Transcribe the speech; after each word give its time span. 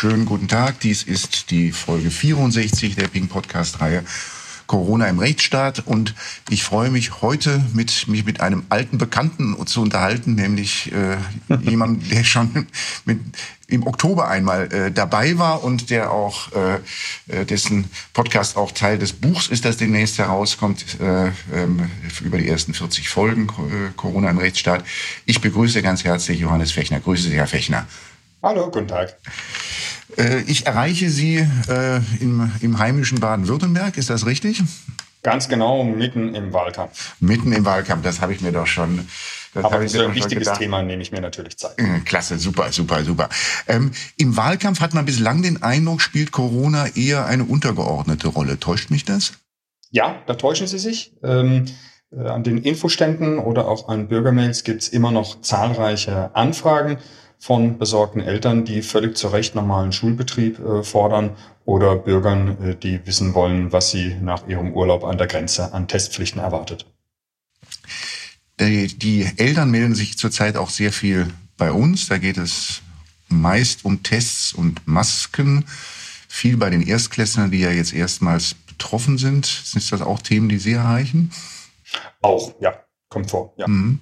Schönen 0.00 0.26
guten 0.26 0.46
Tag. 0.46 0.78
Dies 0.78 1.02
ist 1.02 1.50
die 1.50 1.72
Folge 1.72 2.12
64 2.12 2.94
der 2.94 3.08
Pink 3.08 3.30
Podcast 3.30 3.80
Reihe 3.80 4.04
Corona 4.68 5.08
im 5.08 5.18
Rechtsstaat 5.18 5.82
und 5.84 6.14
ich 6.48 6.62
freue 6.62 6.88
mich 6.88 7.20
heute 7.20 7.60
mit 7.72 8.06
mich 8.06 8.24
mit 8.24 8.40
einem 8.40 8.64
alten 8.68 8.98
Bekannten 8.98 9.56
zu 9.66 9.82
unterhalten, 9.82 10.36
nämlich 10.36 10.92
äh, 10.92 11.16
jemandem, 11.68 12.08
der 12.10 12.22
schon 12.22 12.68
mit, 13.06 13.18
im 13.66 13.88
Oktober 13.88 14.28
einmal 14.28 14.72
äh, 14.72 14.92
dabei 14.92 15.36
war 15.36 15.64
und 15.64 15.90
der 15.90 16.12
auch 16.12 16.52
äh, 16.52 16.74
äh 17.40 17.44
dessen 17.44 17.90
Podcast 18.12 18.56
auch 18.56 18.70
Teil 18.70 18.98
des 18.98 19.12
Buchs 19.12 19.48
ist, 19.48 19.64
das 19.64 19.78
demnächst 19.78 20.18
herauskommt 20.18 21.00
äh, 21.00 21.32
ähm, 21.52 21.90
über 22.20 22.38
die 22.38 22.48
ersten 22.48 22.72
40 22.72 23.08
Folgen 23.08 23.48
äh, 23.48 23.90
Corona 23.96 24.30
im 24.30 24.38
Rechtsstaat. 24.38 24.84
Ich 25.26 25.40
begrüße 25.40 25.82
ganz 25.82 26.04
herzlich 26.04 26.38
Johannes 26.38 26.70
Fechner. 26.70 27.00
Grüße 27.00 27.30
Sie, 27.30 27.34
Herr 27.34 27.48
Fechner. 27.48 27.88
Hallo, 28.40 28.70
guten 28.70 28.86
Tag. 28.86 29.16
Äh, 30.16 30.42
ich 30.42 30.64
erreiche 30.64 31.10
Sie 31.10 31.38
äh, 31.38 32.00
im, 32.20 32.52
im 32.60 32.78
heimischen 32.78 33.18
Baden-Württemberg, 33.18 33.96
ist 33.96 34.10
das 34.10 34.26
richtig? 34.26 34.62
Ganz 35.24 35.48
genau, 35.48 35.82
mitten 35.82 36.36
im 36.36 36.52
Wahlkampf. 36.52 37.16
Mitten 37.18 37.50
im 37.50 37.64
Wahlkampf, 37.64 38.04
das 38.04 38.20
habe 38.20 38.32
ich 38.32 38.40
mir 38.40 38.52
doch 38.52 38.68
schon. 38.68 39.08
Das 39.54 39.64
Aber 39.64 39.80
das 39.80 39.92
ist 39.92 40.00
ein 40.00 40.14
wichtiges 40.14 40.52
Thema, 40.52 40.82
nehme 40.82 41.02
ich 41.02 41.10
mir 41.10 41.20
natürlich 41.20 41.58
Zeit. 41.58 41.76
Äh, 41.78 42.00
klasse, 42.04 42.38
super, 42.38 42.70
super, 42.70 43.02
super. 43.02 43.28
Ähm, 43.66 43.90
Im 44.16 44.36
Wahlkampf 44.36 44.80
hat 44.80 44.94
man 44.94 45.04
bislang 45.04 45.42
den 45.42 45.64
Eindruck, 45.64 46.00
spielt 46.00 46.30
Corona 46.30 46.86
eher 46.94 47.26
eine 47.26 47.44
untergeordnete 47.44 48.28
Rolle. 48.28 48.60
Täuscht 48.60 48.90
mich 48.90 49.04
das? 49.04 49.32
Ja, 49.90 50.22
da 50.26 50.34
täuschen 50.34 50.68
Sie 50.68 50.78
sich. 50.78 51.12
Ähm, 51.24 51.64
äh, 52.12 52.20
an 52.20 52.44
den 52.44 52.58
Infoständen 52.58 53.38
oder 53.38 53.66
auch 53.66 53.88
an 53.88 54.06
Bürgermails 54.06 54.62
gibt 54.62 54.82
es 54.82 54.88
immer 54.90 55.10
noch 55.10 55.40
zahlreiche 55.40 56.30
Anfragen 56.36 56.98
von 57.38 57.78
besorgten 57.78 58.20
Eltern, 58.20 58.64
die 58.64 58.82
völlig 58.82 59.16
zu 59.16 59.28
Recht 59.28 59.54
normalen 59.54 59.92
Schulbetrieb 59.92 60.58
äh, 60.58 60.82
fordern 60.82 61.36
oder 61.64 61.96
Bürgern, 61.96 62.62
äh, 62.62 62.74
die 62.74 63.04
wissen 63.06 63.34
wollen, 63.34 63.72
was 63.72 63.90
sie 63.90 64.16
nach 64.20 64.46
ihrem 64.48 64.72
Urlaub 64.72 65.04
an 65.04 65.18
der 65.18 65.28
Grenze 65.28 65.72
an 65.72 65.86
Testpflichten 65.86 66.40
erwartet. 66.40 66.86
Die, 68.60 68.88
die 68.98 69.28
Eltern 69.36 69.70
melden 69.70 69.94
sich 69.94 70.18
zurzeit 70.18 70.56
auch 70.56 70.70
sehr 70.70 70.92
viel 70.92 71.28
bei 71.56 71.70
uns. 71.70 72.08
Da 72.08 72.18
geht 72.18 72.38
es 72.38 72.82
meist 73.28 73.84
um 73.84 74.02
Tests 74.02 74.52
und 74.52 74.86
Masken. 74.86 75.64
Viel 76.28 76.56
bei 76.56 76.70
den 76.70 76.82
Erstklässlern, 76.82 77.50
die 77.50 77.60
ja 77.60 77.70
jetzt 77.70 77.92
erstmals 77.92 78.54
betroffen 78.54 79.16
sind. 79.16 79.46
Sind 79.46 79.90
das 79.92 80.02
auch 80.02 80.20
Themen, 80.20 80.48
die 80.48 80.58
Sie 80.58 80.72
erreichen? 80.72 81.30
Auch, 82.20 82.54
ja, 82.60 82.84
kommt 83.08 83.30
vor. 83.30 83.54
Ja. 83.56 83.68
Mhm. 83.68 84.00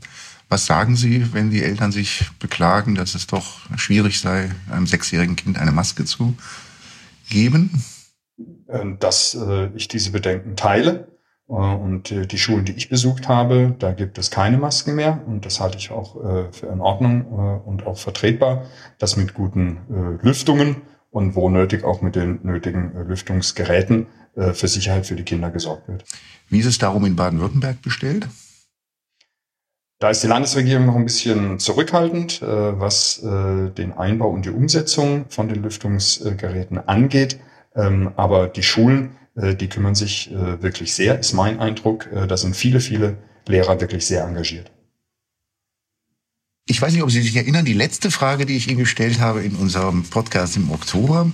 Was 0.49 0.67
sagen 0.67 0.95
Sie, 0.95 1.33
wenn 1.33 1.51
die 1.51 1.63
Eltern 1.63 1.91
sich 1.91 2.31
beklagen, 2.39 2.95
dass 2.95 3.15
es 3.15 3.27
doch 3.27 3.61
schwierig 3.77 4.21
sei, 4.21 4.51
einem 4.71 4.87
sechsjährigen 4.87 5.35
Kind 5.35 5.59
eine 5.59 5.73
Maske 5.73 6.05
zu 6.05 6.35
geben? 7.29 7.83
Ähm, 8.69 8.99
dass 8.99 9.35
äh, 9.35 9.71
ich 9.75 9.89
diese 9.89 10.11
Bedenken 10.11 10.57
teile. 10.57 11.09
Äh, 11.49 11.53
und 11.53 12.13
äh, 12.13 12.27
die 12.27 12.39
Schulen, 12.39 12.65
die 12.65 12.73
ich 12.73 12.89
besucht 12.89 13.29
habe, 13.29 13.75
da 13.79 13.93
gibt 13.93 14.19
es 14.19 14.31
keine 14.31 14.59
Masken 14.59 14.95
mehr. 14.95 15.23
Und 15.27 15.47
das 15.47 15.61
halte 15.61 15.79
ich 15.79 15.91
auch 15.91 16.15
für 16.53 16.67
in 16.67 16.81
Ordnung 16.81 17.63
und 17.65 17.87
auch 17.87 17.99
vertretbar, 17.99 18.67
dass 18.99 19.17
mit 19.17 19.35
guten 19.35 20.19
Lüftungen 20.23 20.83
und 21.11 21.35
wo 21.35 21.49
nötig 21.49 21.85
auch 21.85 22.03
mit 22.03 22.17
den 22.17 22.41
nötigen 22.43 22.93
Lüftungsgeräten 23.09 24.07
für 24.35 24.69
Sicherheit 24.69 25.07
für 25.07 25.17
die 25.17 25.23
Kinder 25.23 25.51
gesorgt 25.51 25.89
wird. 25.89 26.05
Wie 26.49 26.59
ist 26.59 26.67
es 26.67 26.79
darum 26.79 27.05
in 27.07 27.17
Baden-Württemberg 27.17 27.81
bestellt? 27.83 28.29
Da 29.99 30.11
ist 30.11 30.23
die 30.23 30.27
Landesregierung 30.27 30.85
noch 30.85 30.97
ein 30.97 31.05
bisschen 31.05 31.59
zurückhaltend, 31.59 32.43
äh, 32.43 32.47
was 32.79 33.23
äh, 33.23 33.71
den 33.71 33.95
Einbau 33.95 34.29
und 34.29 34.45
die 34.45 34.51
Umsetzung 34.51 35.25
von 35.31 35.49
den 35.49 35.63
Lüftungsgeräten 35.63 36.87
angeht. 36.87 37.41
Ähm, 37.75 38.13
aber 38.17 38.49
die 38.49 38.63
Schulen, 38.63 39.17
äh, 39.37 39.55
die 39.55 39.69
kümmern 39.69 39.95
sich 39.95 40.31
wirklich 40.33 40.95
sehr, 40.95 41.19
ist 41.19 41.33
mein 41.33 41.61
Eindruck. 41.61 42.09
Da 42.29 42.37
sind 42.37 42.57
viele, 42.57 42.81
viele 42.81 43.17
Lehrer 43.47 43.81
wirklich 43.81 44.07
sehr 44.07 44.25
engagiert. 44.25 44.71
Ich 46.69 46.83
weiß 46.83 46.93
nicht, 46.93 47.03
ob 47.03 47.11
Sie 47.11 47.23
sich 47.23 47.37
erinnern, 47.37 47.65
die 47.65 47.73
letzte 47.73 48.11
Frage, 48.11 48.45
die 48.45 48.57
ich 48.57 48.69
Ihnen 48.69 48.79
gestellt 48.79 49.21
habe 49.21 49.43
in 49.43 49.55
unserem 49.55 50.03
Podcast 50.03 50.57
im 50.57 50.71
Oktober, 50.71 51.31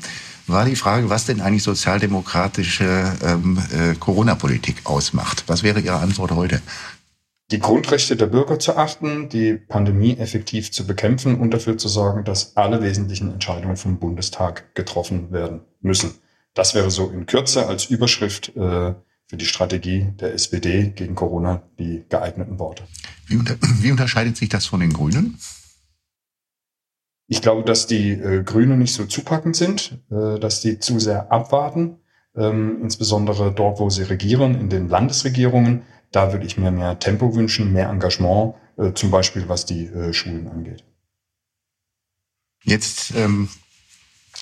war 0.46 0.64
die 0.64 0.76
Frage, 0.76 1.08
was 1.08 1.24
denn 1.24 1.40
eigentlich 1.40 1.62
sozialdemokratische 1.62 3.12
ähm, 3.24 3.58
äh, 3.72 3.94
Corona-Politik 3.94 4.82
ausmacht. 4.84 5.44
Was 5.46 5.62
wäre 5.62 5.80
Ihre 5.80 5.98
Antwort 5.98 6.32
heute? 6.32 6.60
Die 7.52 7.58
Grundrechte 7.58 8.16
der 8.16 8.26
Bürger 8.26 8.58
zu 8.58 8.76
achten, 8.76 9.28
die 9.28 9.52
Pandemie 9.54 10.16
effektiv 10.16 10.72
zu 10.72 10.86
bekämpfen 10.86 11.38
und 11.38 11.52
dafür 11.52 11.76
zu 11.76 11.86
sorgen, 11.86 12.24
dass 12.24 12.56
alle 12.56 12.82
wesentlichen 12.82 13.30
Entscheidungen 13.30 13.76
vom 13.76 13.98
Bundestag 13.98 14.74
getroffen 14.74 15.32
werden 15.32 15.60
müssen. 15.82 16.14
Das 16.54 16.74
wäre 16.74 16.90
so 16.90 17.10
in 17.10 17.26
Kürze 17.26 17.66
als 17.66 17.84
Überschrift 17.84 18.56
äh, 18.56 18.94
für 19.26 19.36
die 19.36 19.44
Strategie 19.44 20.08
der 20.18 20.32
SPD 20.32 20.92
gegen 20.94 21.14
Corona 21.14 21.62
die 21.78 22.04
geeigneten 22.08 22.58
Worte. 22.58 22.84
Wie, 23.26 23.36
unter, 23.36 23.56
wie 23.80 23.90
unterscheidet 23.90 24.36
sich 24.36 24.48
das 24.48 24.64
von 24.64 24.80
den 24.80 24.92
Grünen? 24.92 25.38
Ich 27.28 27.42
glaube, 27.42 27.64
dass 27.64 27.86
die 27.86 28.12
äh, 28.12 28.42
Grünen 28.44 28.78
nicht 28.78 28.94
so 28.94 29.04
zupackend 29.04 29.56
sind, 29.56 30.00
äh, 30.10 30.38
dass 30.38 30.62
die 30.62 30.78
zu 30.78 30.98
sehr 30.98 31.30
abwarten, 31.30 31.98
ähm, 32.34 32.78
insbesondere 32.82 33.52
dort, 33.52 33.78
wo 33.78 33.90
sie 33.90 34.04
regieren, 34.04 34.58
in 34.58 34.70
den 34.70 34.88
Landesregierungen. 34.88 35.82
Da 36.12 36.32
würde 36.32 36.46
ich 36.46 36.58
mir 36.58 36.70
mehr 36.70 36.98
Tempo 36.98 37.34
wünschen, 37.34 37.72
mehr 37.72 37.88
Engagement, 37.88 38.54
äh, 38.78 38.92
zum 38.92 39.10
Beispiel 39.10 39.48
was 39.48 39.66
die 39.66 39.86
äh, 39.86 40.12
Schulen 40.12 40.46
angeht. 40.48 40.84
Jetzt 42.64 43.12
ähm, 43.16 43.48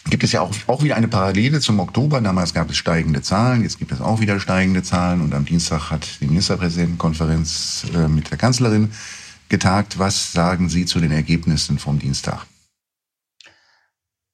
gibt 0.08 0.24
es 0.24 0.32
ja 0.32 0.42
auch, 0.42 0.50
auch 0.66 0.82
wieder 0.82 0.96
eine 0.96 1.08
Parallele 1.08 1.60
zum 1.60 1.80
Oktober. 1.80 2.20
Damals 2.20 2.52
gab 2.52 2.70
es 2.70 2.76
steigende 2.76 3.22
Zahlen, 3.22 3.62
jetzt 3.62 3.78
gibt 3.78 3.92
es 3.92 4.00
auch 4.00 4.20
wieder 4.20 4.40
steigende 4.40 4.82
Zahlen 4.82 5.22
und 5.22 5.34
am 5.34 5.44
Dienstag 5.44 5.90
hat 5.90 6.20
die 6.20 6.26
Ministerpräsidentenkonferenz 6.26 7.86
äh, 7.94 8.08
mit 8.08 8.30
der 8.30 8.38
Kanzlerin 8.38 8.92
getagt. 9.48 9.98
Was 9.98 10.32
sagen 10.32 10.68
Sie 10.68 10.86
zu 10.86 11.00
den 11.00 11.12
Ergebnissen 11.12 11.78
vom 11.78 11.98
Dienstag? 11.98 12.46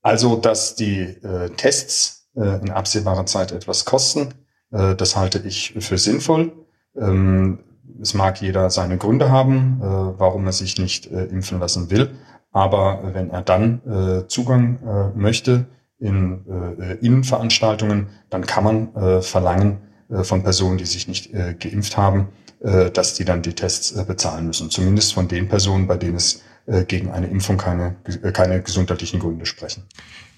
Also, 0.03 0.37
dass 0.37 0.77
die 0.77 1.01
äh, 1.01 1.51
Tests 1.57 2.29
äh, 2.37 2.61
in 2.61 2.71
absehbarer 2.71 3.27
Zeit 3.27 3.51
etwas 3.51 3.85
kosten, 3.85 4.35
äh, 4.71 4.95
das 4.95 5.17
halte 5.17 5.41
ich 5.41 5.75
für 5.81 5.99
sinnvoll. 5.99 6.66
Ähm, 6.99 7.59
es 8.01 8.15
mag 8.15 8.41
jeder 8.43 8.71
seine 8.71 8.99
Gründe 8.99 9.31
haben, 9.31 9.81
äh, 9.81 9.85
warum 9.85 10.47
er 10.47 10.53
sich 10.53 10.79
nicht 10.79 11.11
äh, 11.11 11.25
impfen 11.25 11.61
lassen 11.61 11.91
will. 11.91 12.11
Aber 12.53 13.11
wenn 13.13 13.31
er 13.31 13.43
dann 13.43 13.83
äh, 13.85 14.29
Zugang 14.29 14.79
äh, 14.83 15.19
möchte 15.19 15.67
in 15.99 16.45
äh, 16.49 16.95
Innenveranstaltungen, 17.05 18.09
dann 18.31 18.47
kann 18.47 18.65
man 18.65 19.23
verlangen 19.23 19.79
von 20.23 20.43
Personen, 20.43 20.79
die 20.79 20.85
sich 20.85 21.09
nicht 21.09 21.33
geimpft 21.33 21.97
haben, 21.97 22.29
dass 22.61 23.15
die 23.15 23.25
dann 23.25 23.43
die 23.43 23.55
Tests 23.55 23.93
bezahlen 24.05 24.47
müssen. 24.47 24.71
Zumindest 24.71 25.15
von 25.15 25.27
den 25.27 25.49
Personen, 25.49 25.87
bei 25.87 25.97
denen 25.97 26.17
es 26.17 26.43
gegen 26.87 27.11
eine 27.11 27.27
Impfung 27.29 27.57
keine, 27.57 27.97
keine 28.33 28.61
gesundheitlichen 28.63 29.21
Gründe 29.21 29.47
sprechen. 29.47 29.85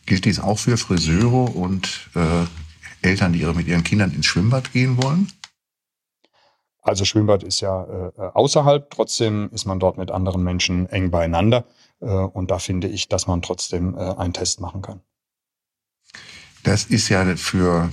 Gilt 0.06 0.24
dies 0.24 0.38
auch 0.38 0.58
für 0.58 0.76
Friseure 0.76 1.54
und 1.54 2.08
äh, 2.14 3.06
Eltern, 3.06 3.32
die 3.32 3.40
ihre, 3.40 3.54
mit 3.54 3.66
ihren 3.66 3.84
Kindern 3.84 4.12
ins 4.12 4.26
Schwimmbad 4.26 4.72
gehen 4.72 5.02
wollen? 5.02 5.28
Also 6.88 7.04
Schwimmbad 7.04 7.42
ist 7.42 7.60
ja 7.60 7.84
äh, 7.84 8.22
außerhalb, 8.32 8.90
trotzdem 8.90 9.50
ist 9.52 9.66
man 9.66 9.78
dort 9.78 9.98
mit 9.98 10.10
anderen 10.10 10.42
Menschen 10.42 10.88
eng 10.88 11.10
beieinander. 11.10 11.66
Äh, 12.00 12.06
und 12.06 12.50
da 12.50 12.58
finde 12.58 12.88
ich, 12.88 13.08
dass 13.08 13.26
man 13.26 13.42
trotzdem 13.42 13.94
äh, 13.94 14.14
einen 14.16 14.32
Test 14.32 14.60
machen 14.60 14.80
kann. 14.80 15.00
Das 16.62 16.86
ist 16.86 17.10
ja 17.10 17.24
für 17.36 17.90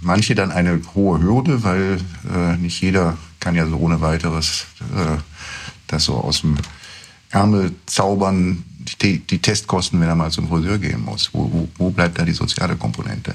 manche 0.00 0.34
dann 0.34 0.52
eine 0.52 0.80
hohe 0.94 1.20
Hürde, 1.20 1.64
weil 1.64 1.98
äh, 2.32 2.56
nicht 2.56 2.80
jeder 2.80 3.18
kann 3.40 3.56
ja 3.56 3.66
so 3.66 3.76
ohne 3.76 4.00
weiteres 4.00 4.66
äh, 4.94 5.18
das 5.88 6.04
so 6.04 6.14
aus 6.14 6.42
dem 6.42 6.56
Ärmel 7.30 7.72
zaubern, 7.86 8.64
die, 9.02 9.18
die 9.18 9.40
Testkosten, 9.40 10.00
wenn 10.00 10.08
er 10.08 10.14
mal 10.14 10.30
zum 10.30 10.48
Friseur 10.48 10.78
gehen 10.78 11.04
muss. 11.04 11.34
Wo, 11.34 11.50
wo, 11.52 11.68
wo 11.76 11.90
bleibt 11.90 12.18
da 12.18 12.24
die 12.24 12.32
soziale 12.32 12.76
Komponente? 12.76 13.34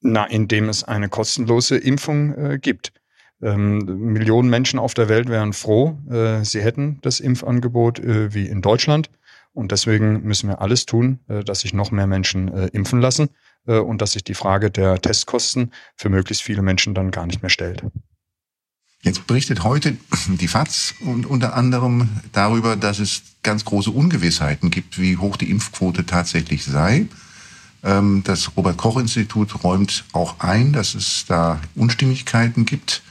Na, 0.00 0.24
indem 0.24 0.68
es 0.68 0.84
eine 0.84 1.08
kostenlose 1.08 1.76
Impfung 1.76 2.34
äh, 2.34 2.58
gibt. 2.58 2.92
Ähm, 3.42 4.12
Millionen 4.12 4.48
Menschen 4.48 4.78
auf 4.78 4.94
der 4.94 5.08
Welt 5.08 5.28
wären 5.28 5.52
froh, 5.52 5.98
äh, 6.08 6.44
sie 6.44 6.62
hätten 6.62 6.98
das 7.02 7.18
Impfangebot 7.18 7.98
äh, 7.98 8.32
wie 8.32 8.46
in 8.46 8.62
Deutschland. 8.62 9.10
Und 9.52 9.72
deswegen 9.72 10.22
müssen 10.22 10.48
wir 10.48 10.60
alles 10.60 10.86
tun, 10.86 11.18
äh, 11.28 11.42
dass 11.42 11.60
sich 11.60 11.74
noch 11.74 11.90
mehr 11.90 12.06
Menschen 12.06 12.48
äh, 12.48 12.66
impfen 12.68 13.00
lassen 13.00 13.30
äh, 13.66 13.78
und 13.78 14.00
dass 14.00 14.12
sich 14.12 14.22
die 14.22 14.34
Frage 14.34 14.70
der 14.70 15.00
Testkosten 15.00 15.72
für 15.96 16.08
möglichst 16.08 16.42
viele 16.42 16.62
Menschen 16.62 16.94
dann 16.94 17.10
gar 17.10 17.26
nicht 17.26 17.42
mehr 17.42 17.50
stellt. 17.50 17.82
Jetzt 19.02 19.26
berichtet 19.26 19.64
heute 19.64 19.96
die 20.28 20.46
FAZ 20.46 20.94
und 21.00 21.26
unter 21.26 21.54
anderem 21.56 22.08
darüber, 22.30 22.76
dass 22.76 23.00
es 23.00 23.22
ganz 23.42 23.64
große 23.64 23.90
Ungewissheiten 23.90 24.70
gibt, 24.70 25.00
wie 25.00 25.16
hoch 25.16 25.36
die 25.36 25.50
Impfquote 25.50 26.06
tatsächlich 26.06 26.64
sei. 26.64 27.06
Ähm, 27.82 28.22
das 28.24 28.56
Robert 28.56 28.76
Koch 28.76 28.98
Institut 28.98 29.64
räumt 29.64 30.04
auch 30.12 30.38
ein, 30.38 30.72
dass 30.72 30.94
es 30.94 31.24
da 31.26 31.60
Unstimmigkeiten 31.74 32.64
gibt 32.64 33.02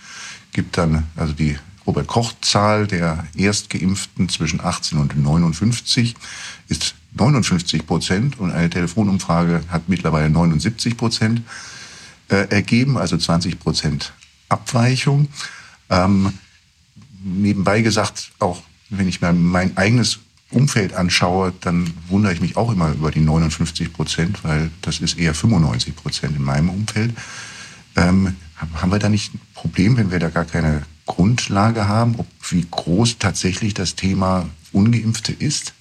gibt 0.51 0.77
dann 0.77 1.07
also 1.15 1.33
die 1.33 1.57
Robert 1.86 2.07
Koch-Zahl 2.07 2.88
der 2.88 3.25
Erstgeimpften 3.36 4.30
zwischen 4.30 4.62
18 4.62 5.00
und 5.00 5.18
59 5.18 6.15
ist 6.68 6.95
59 7.13 7.86
Prozent 7.86 8.39
und 8.39 8.51
eine 8.51 8.69
Telefonumfrage 8.69 9.63
hat 9.69 9.89
mittlerweile 9.89 10.30
79 10.30 10.95
Prozent 10.95 11.42
äh, 12.30 12.48
ergeben, 12.50 12.98
also 12.98 13.18
20 13.18 13.59
Prozent 13.59 14.13
Abweichung. 14.48 15.27
Ähm, 15.89 16.33
nebenbei 17.24 17.81
gesagt, 17.81 18.31
auch 18.39 18.63
wenn 18.89 19.07
ich 19.07 19.21
mir 19.21 19.33
mein 19.33 19.75
eigenes 19.77 20.19
Umfeld 20.51 20.94
anschaue, 20.94 21.53
dann 21.62 21.94
wundere 22.07 22.33
ich 22.33 22.42
mich 22.42 22.57
auch 22.57 22.71
immer 22.71 22.92
über 22.92 23.12
die 23.12 23.21
59 23.21 23.94
Prozent, 23.94 24.44
weil 24.44 24.69
das 24.81 25.00
ist 25.00 25.18
eher 25.18 25.33
95 25.33 25.95
Prozent 25.95 26.36
in 26.36 26.44
meinem 26.44 26.69
Umfeld. 26.69 27.13
Ähm, 27.95 28.36
haben 28.75 28.91
wir 28.91 28.99
da 28.99 29.09
nicht 29.09 29.33
ein 29.33 29.41
Problem, 29.53 29.97
wenn 29.97 30.11
wir 30.11 30.19
da 30.19 30.29
gar 30.29 30.45
keine 30.45 30.83
Grundlage 31.05 31.87
haben, 31.87 32.15
ob, 32.17 32.27
wie 32.49 32.65
groß 32.69 33.17
tatsächlich 33.17 33.73
das 33.73 33.95
Thema 33.95 34.47
Ungeimpfte 34.71 35.33
ist? 35.33 35.73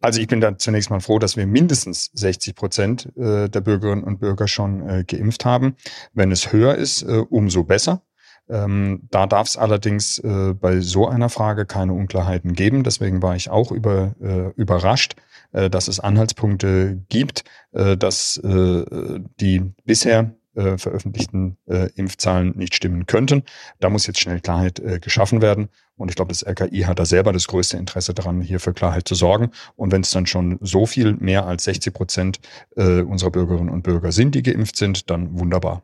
Also 0.00 0.20
ich 0.20 0.26
bin 0.26 0.40
da 0.40 0.58
zunächst 0.58 0.90
mal 0.90 1.00
froh, 1.00 1.20
dass 1.20 1.36
wir 1.36 1.46
mindestens 1.46 2.10
60 2.14 2.56
Prozent 2.56 3.16
äh, 3.16 3.48
der 3.48 3.60
Bürgerinnen 3.60 4.02
und 4.02 4.18
Bürger 4.18 4.48
schon 4.48 4.88
äh, 4.88 5.04
geimpft 5.04 5.44
haben. 5.44 5.76
Wenn 6.12 6.32
es 6.32 6.52
höher 6.52 6.74
ist, 6.74 7.02
äh, 7.02 7.22
umso 7.30 7.62
besser. 7.62 8.02
Ähm, 8.48 9.02
da 9.10 9.26
darf 9.26 9.46
es 9.46 9.56
allerdings 9.56 10.18
äh, 10.18 10.54
bei 10.54 10.80
so 10.80 11.06
einer 11.06 11.28
Frage 11.28 11.66
keine 11.66 11.92
Unklarheiten 11.92 12.54
geben. 12.54 12.82
Deswegen 12.82 13.22
war 13.22 13.36
ich 13.36 13.48
auch 13.48 13.70
über, 13.70 14.14
äh, 14.20 14.50
überrascht, 14.60 15.14
äh, 15.52 15.70
dass 15.70 15.86
es 15.86 16.00
Anhaltspunkte 16.00 17.00
gibt, 17.08 17.44
dass 17.72 18.38
die 18.42 19.62
bisher 19.86 20.34
äh, 20.54 20.78
veröffentlichten 20.78 21.56
äh, 21.66 21.88
Impfzahlen 21.94 22.56
nicht 22.56 22.74
stimmen 22.74 23.06
könnten. 23.06 23.42
Da 23.80 23.90
muss 23.90 24.06
jetzt 24.06 24.20
schnell 24.20 24.40
Klarheit 24.40 24.78
äh, 24.80 24.98
geschaffen 25.00 25.42
werden. 25.42 25.68
Und 25.96 26.08
ich 26.08 26.16
glaube, 26.16 26.32
das 26.32 26.44
RKI 26.46 26.82
hat 26.82 26.98
da 26.98 27.06
selber 27.06 27.32
das 27.32 27.46
größte 27.46 27.76
Interesse 27.76 28.14
daran, 28.14 28.40
hier 28.40 28.60
für 28.60 28.72
Klarheit 28.72 29.06
zu 29.06 29.14
sorgen. 29.14 29.50
Und 29.76 29.92
wenn 29.92 30.02
es 30.02 30.10
dann 30.10 30.26
schon 30.26 30.58
so 30.60 30.86
viel 30.86 31.14
mehr 31.14 31.46
als 31.46 31.64
60 31.64 31.94
Prozent 31.94 32.40
äh, 32.76 33.02
unserer 33.02 33.30
Bürgerinnen 33.30 33.68
und 33.68 33.82
Bürger 33.82 34.12
sind, 34.12 34.34
die 34.34 34.42
geimpft 34.42 34.76
sind, 34.76 35.10
dann 35.10 35.38
wunderbar. 35.38 35.82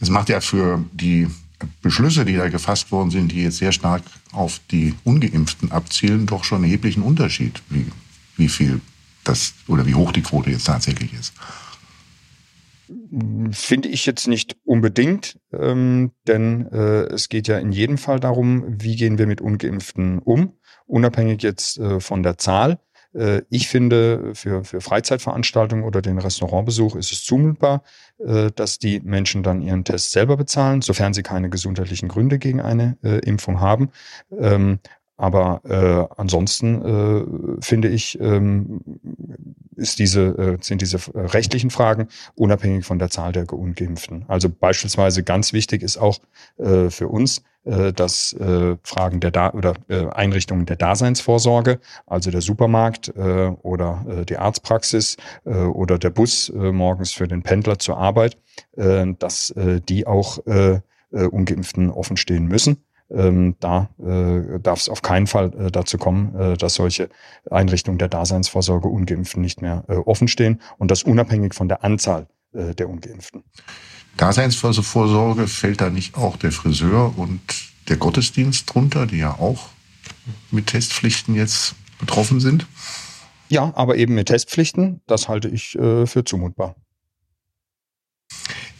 Das 0.00 0.10
macht 0.10 0.28
ja 0.28 0.40
für 0.40 0.84
die 0.92 1.28
Beschlüsse, 1.82 2.24
die 2.24 2.36
da 2.36 2.48
gefasst 2.48 2.92
worden 2.92 3.10
sind, 3.10 3.32
die 3.32 3.42
jetzt 3.44 3.58
sehr 3.58 3.72
stark 3.72 4.02
auf 4.32 4.60
die 4.70 4.94
Ungeimpften 5.04 5.72
abzielen, 5.72 6.26
doch 6.26 6.44
schon 6.44 6.62
erheblichen 6.64 7.02
Unterschied, 7.02 7.62
wie, 7.70 7.86
wie 8.36 8.48
viel 8.48 8.80
das 9.24 9.54
oder 9.66 9.86
wie 9.86 9.94
hoch 9.94 10.12
die 10.12 10.22
Quote 10.22 10.50
jetzt 10.50 10.66
tatsächlich 10.66 11.12
ist. 11.14 11.32
Finde 13.50 13.88
ich 13.88 14.06
jetzt 14.06 14.28
nicht 14.28 14.56
unbedingt, 14.64 15.38
ähm, 15.52 16.12
denn 16.26 16.70
äh, 16.70 17.04
es 17.12 17.28
geht 17.28 17.48
ja 17.48 17.58
in 17.58 17.72
jedem 17.72 17.98
Fall 17.98 18.20
darum, 18.20 18.64
wie 18.68 18.96
gehen 18.96 19.18
wir 19.18 19.26
mit 19.26 19.40
ungeimpften 19.40 20.20
um, 20.20 20.52
unabhängig 20.86 21.42
jetzt 21.42 21.78
äh, 21.78 22.00
von 22.00 22.22
der 22.22 22.38
Zahl. 22.38 22.78
Äh, 23.16 23.42
ich 23.50 23.68
finde, 23.68 24.34
für, 24.34 24.64
für 24.64 24.80
Freizeitveranstaltungen 24.80 25.84
oder 25.84 26.02
den 26.02 26.18
Restaurantbesuch 26.18 26.96
ist 26.96 27.12
es 27.12 27.24
zumutbar, 27.24 27.82
äh, 28.18 28.50
dass 28.54 28.78
die 28.78 29.00
Menschen 29.00 29.42
dann 29.42 29.62
ihren 29.62 29.84
Test 29.84 30.12
selber 30.12 30.36
bezahlen, 30.36 30.82
sofern 30.82 31.14
sie 31.14 31.22
keine 31.22 31.50
gesundheitlichen 31.50 32.08
Gründe 32.08 32.38
gegen 32.38 32.60
eine 32.60 32.98
äh, 33.02 33.18
Impfung 33.20 33.60
haben. 33.60 33.90
Ähm, 34.38 34.78
aber 35.18 35.62
äh, 35.64 36.14
ansonsten 36.20 37.56
finde 37.62 37.88
ich, 37.88 38.20
ähm, 38.20 38.82
ist 39.76 39.98
diese, 39.98 40.22
äh, 40.22 40.58
sind 40.60 40.82
diese 40.82 40.98
rechtlichen 41.14 41.70
Fragen 41.70 42.08
unabhängig 42.34 42.84
von 42.84 42.98
der 42.98 43.10
Zahl 43.10 43.32
der 43.32 43.52
Ungeimpften. 43.52 44.24
Also 44.28 44.48
beispielsweise 44.48 45.22
ganz 45.22 45.52
wichtig 45.52 45.82
ist 45.82 45.98
auch 45.98 46.18
äh, 46.58 46.90
für 46.90 47.08
uns, 47.08 47.42
äh, 47.64 47.92
dass 47.92 48.32
äh, 48.34 48.76
Fragen 48.82 49.20
der 49.20 49.30
da 49.30 49.52
oder 49.52 49.74
äh, 49.88 50.06
Einrichtungen 50.08 50.66
der 50.66 50.76
Daseinsvorsorge, 50.76 51.80
also 52.06 52.30
der 52.30 52.40
Supermarkt 52.40 53.08
äh, 53.16 53.48
oder 53.62 54.04
äh, 54.08 54.24
die 54.24 54.36
Arztpraxis 54.36 55.16
äh, 55.44 55.50
oder 55.50 55.98
der 55.98 56.10
Bus 56.10 56.48
äh, 56.48 56.72
morgens 56.72 57.12
für 57.12 57.28
den 57.28 57.42
Pendler 57.42 57.78
zur 57.78 57.98
Arbeit, 57.98 58.38
äh, 58.76 59.06
dass 59.18 59.50
äh, 59.50 59.80
die 59.80 60.06
auch 60.06 60.46
äh, 60.46 60.80
äh, 61.12 61.24
Ungeimpften 61.26 61.90
offen 61.90 62.16
stehen 62.16 62.46
müssen. 62.46 62.85
Ähm, 63.08 63.54
da 63.60 63.90
äh, 63.98 64.58
darf 64.58 64.80
es 64.80 64.88
auf 64.88 65.02
keinen 65.02 65.26
Fall 65.28 65.52
äh, 65.54 65.70
dazu 65.70 65.96
kommen, 65.96 66.34
äh, 66.34 66.56
dass 66.56 66.74
solche 66.74 67.08
Einrichtungen 67.50 67.98
der 67.98 68.08
Daseinsvorsorge 68.08 68.88
Ungeimpften 68.88 69.40
nicht 69.40 69.62
mehr 69.62 69.84
äh, 69.88 69.94
offen 69.94 70.26
stehen 70.26 70.60
und 70.78 70.90
das 70.90 71.04
unabhängig 71.04 71.54
von 71.54 71.68
der 71.68 71.84
Anzahl 71.84 72.26
äh, 72.52 72.74
der 72.74 72.88
Ungeimpften. 72.88 73.44
Daseinsvorsorge 74.16 75.46
fällt 75.46 75.80
da 75.80 75.90
nicht 75.90 76.16
auch 76.16 76.36
der 76.36 76.50
Friseur 76.50 77.16
und 77.16 77.40
der 77.88 77.96
Gottesdienst 77.96 78.72
drunter, 78.74 79.06
die 79.06 79.18
ja 79.18 79.32
auch 79.32 79.68
mit 80.50 80.68
Testpflichten 80.68 81.34
jetzt 81.34 81.74
betroffen 81.98 82.40
sind? 82.40 82.66
Ja, 83.48 83.72
aber 83.76 83.96
eben 83.96 84.14
mit 84.14 84.28
Testpflichten, 84.28 85.00
das 85.06 85.28
halte 85.28 85.48
ich 85.48 85.76
äh, 85.78 86.06
für 86.06 86.24
zumutbar. 86.24 86.74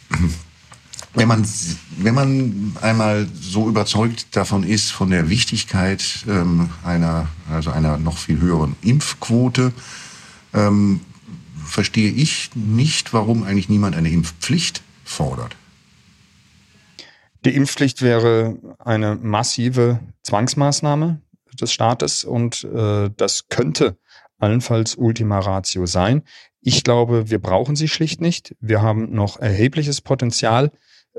wenn 1.17 1.27
man, 1.27 1.47
wenn 1.97 2.13
man 2.13 2.77
einmal 2.79 3.27
so 3.33 3.67
überzeugt 3.67 4.35
davon 4.35 4.63
ist, 4.63 4.91
von 4.91 5.09
der 5.09 5.29
Wichtigkeit 5.29 6.03
ähm, 6.27 6.69
einer, 6.83 7.27
also 7.49 7.71
einer 7.71 7.97
noch 7.97 8.19
viel 8.19 8.39
höheren 8.39 8.75
Impfquote, 8.83 9.73
ähm, 10.53 11.01
verstehe 11.65 12.11
ich 12.11 12.51
nicht, 12.53 13.13
warum 13.13 13.43
eigentlich 13.43 13.67
niemand 13.67 13.95
eine 13.95 14.09
Impfpflicht 14.09 14.83
fordert. 15.03 15.55
Die 17.45 17.55
Impfpflicht 17.55 18.03
wäre 18.03 18.57
eine 18.77 19.15
massive 19.15 19.99
Zwangsmaßnahme 20.21 21.19
des 21.59 21.73
Staates 21.73 22.25
und 22.25 22.63
äh, 22.63 23.09
das 23.17 23.47
könnte 23.49 23.97
allenfalls 24.37 24.95
Ultima 24.95 25.39
Ratio 25.39 25.87
sein. 25.87 26.21
Ich 26.61 26.83
glaube, 26.83 27.31
wir 27.31 27.39
brauchen 27.39 27.75
sie 27.75 27.87
schlicht 27.87 28.21
nicht. 28.21 28.55
Wir 28.59 28.83
haben 28.83 29.11
noch 29.15 29.39
erhebliches 29.39 30.01
Potenzial, 30.01 30.71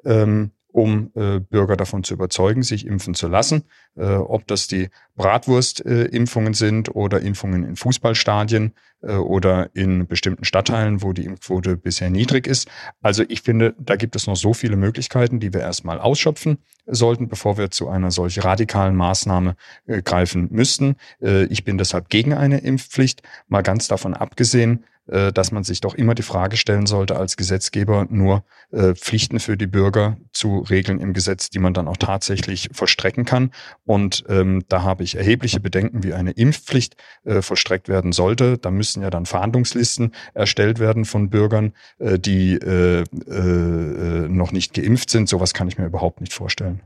ähm, 0.04 0.52
um 0.70 1.10
äh, 1.14 1.40
Bürger 1.40 1.76
davon 1.76 2.04
zu 2.04 2.14
überzeugen, 2.14 2.62
sich 2.62 2.86
impfen 2.86 3.14
zu 3.14 3.28
lassen. 3.28 3.64
Äh, 3.96 4.04
ob 4.14 4.46
das 4.46 4.68
die 4.68 4.90
Bratwurst-Impfungen 5.16 6.52
äh, 6.52 6.56
sind 6.56 6.94
oder 6.94 7.20
Impfungen 7.20 7.64
in 7.64 7.76
Fußballstadien 7.76 8.74
äh, 9.02 9.14
oder 9.14 9.70
in 9.74 10.06
bestimmten 10.06 10.44
Stadtteilen, 10.44 11.02
wo 11.02 11.12
die 11.12 11.24
Impfquote 11.24 11.76
bisher 11.76 12.10
niedrig 12.10 12.46
ist. 12.46 12.68
Also 13.02 13.24
ich 13.28 13.42
finde, 13.42 13.74
da 13.78 13.96
gibt 13.96 14.14
es 14.14 14.26
noch 14.26 14.36
so 14.36 14.52
viele 14.52 14.76
Möglichkeiten, 14.76 15.40
die 15.40 15.52
wir 15.52 15.60
erstmal 15.60 15.98
ausschöpfen 15.98 16.58
sollten, 16.86 17.28
bevor 17.28 17.58
wir 17.58 17.70
zu 17.70 17.88
einer 17.88 18.10
solch 18.10 18.44
radikalen 18.44 18.94
Maßnahme 18.94 19.56
äh, 19.86 20.02
greifen 20.02 20.48
müssten. 20.50 20.96
Äh, 21.22 21.44
ich 21.44 21.64
bin 21.64 21.78
deshalb 21.78 22.08
gegen 22.08 22.34
eine 22.34 22.58
Impfpflicht, 22.58 23.22
mal 23.48 23.62
ganz 23.62 23.88
davon 23.88 24.14
abgesehen, 24.14 24.84
dass 25.08 25.52
man 25.52 25.64
sich 25.64 25.81
doch 25.81 25.94
immer 25.94 26.14
die 26.14 26.22
Frage 26.22 26.56
stellen 26.56 26.87
sollte, 26.87 27.17
als 27.17 27.36
Gesetzgeber 27.36 28.06
nur 28.10 28.44
äh, 28.70 28.94
Pflichten 28.94 29.41
für 29.41 29.56
die 29.56 29.67
Bürger 29.67 30.19
zu 30.32 30.58
regeln 30.58 31.00
im 31.00 31.15
Gesetz, 31.15 31.48
die 31.48 31.58
man 31.58 31.72
dann 31.72 31.88
auch 31.88 31.96
tatsächlich 31.96 32.69
vollstrecken 32.72 33.24
kann. 33.24 33.50
Und 33.86 34.24
ähm, 34.29 34.65
da 34.69 34.82
habe 34.82 35.05
ich 35.05 35.17
erhebliche 35.17 35.60
Bedenken, 35.60 36.03
wie 36.03 36.12
eine 36.12 36.32
Impfpflicht 36.32 36.96
äh, 37.24 37.41
vollstreckt 37.41 37.88
werden 37.88 38.12
sollte. 38.12 38.58
Da 38.58 38.70
müssen 38.70 39.03
ja 39.03 39.10
dann 39.10 39.24
Fahndungslisten 39.24 40.12
erstellt 40.34 40.79
werden 40.79 41.06
von 41.06 41.31
Bürgern, 41.31 41.72
äh, 41.98 42.19
die 42.19 42.55
äh, 42.55 43.00
äh, 43.00 44.29
noch 44.29 44.53
nicht 44.53 44.74
geimpft 44.74 45.10
sind. 45.10 45.29
Sowas 45.29 45.55
kann 45.55 45.69
ich 45.69 45.79
mir 45.79 45.86
überhaupt 45.86 46.20
nicht 46.20 46.34
vorstellen. 46.34 46.81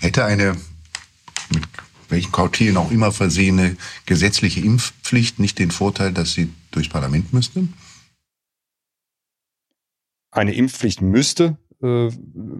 Hätte 0.00 0.24
eine 0.24 0.56
welchen 2.10 2.32
Kautelen 2.32 2.76
auch 2.76 2.90
immer 2.90 3.12
versehene 3.12 3.76
gesetzliche 4.06 4.60
Impfpflicht 4.60 5.38
nicht 5.38 5.58
den 5.58 5.70
Vorteil, 5.70 6.12
dass 6.12 6.32
sie 6.32 6.52
durchs 6.70 6.88
Parlament 6.88 7.32
müsste? 7.32 7.68
Eine 10.30 10.54
Impfpflicht 10.54 11.02
müsste 11.02 11.56
äh, 11.82 12.10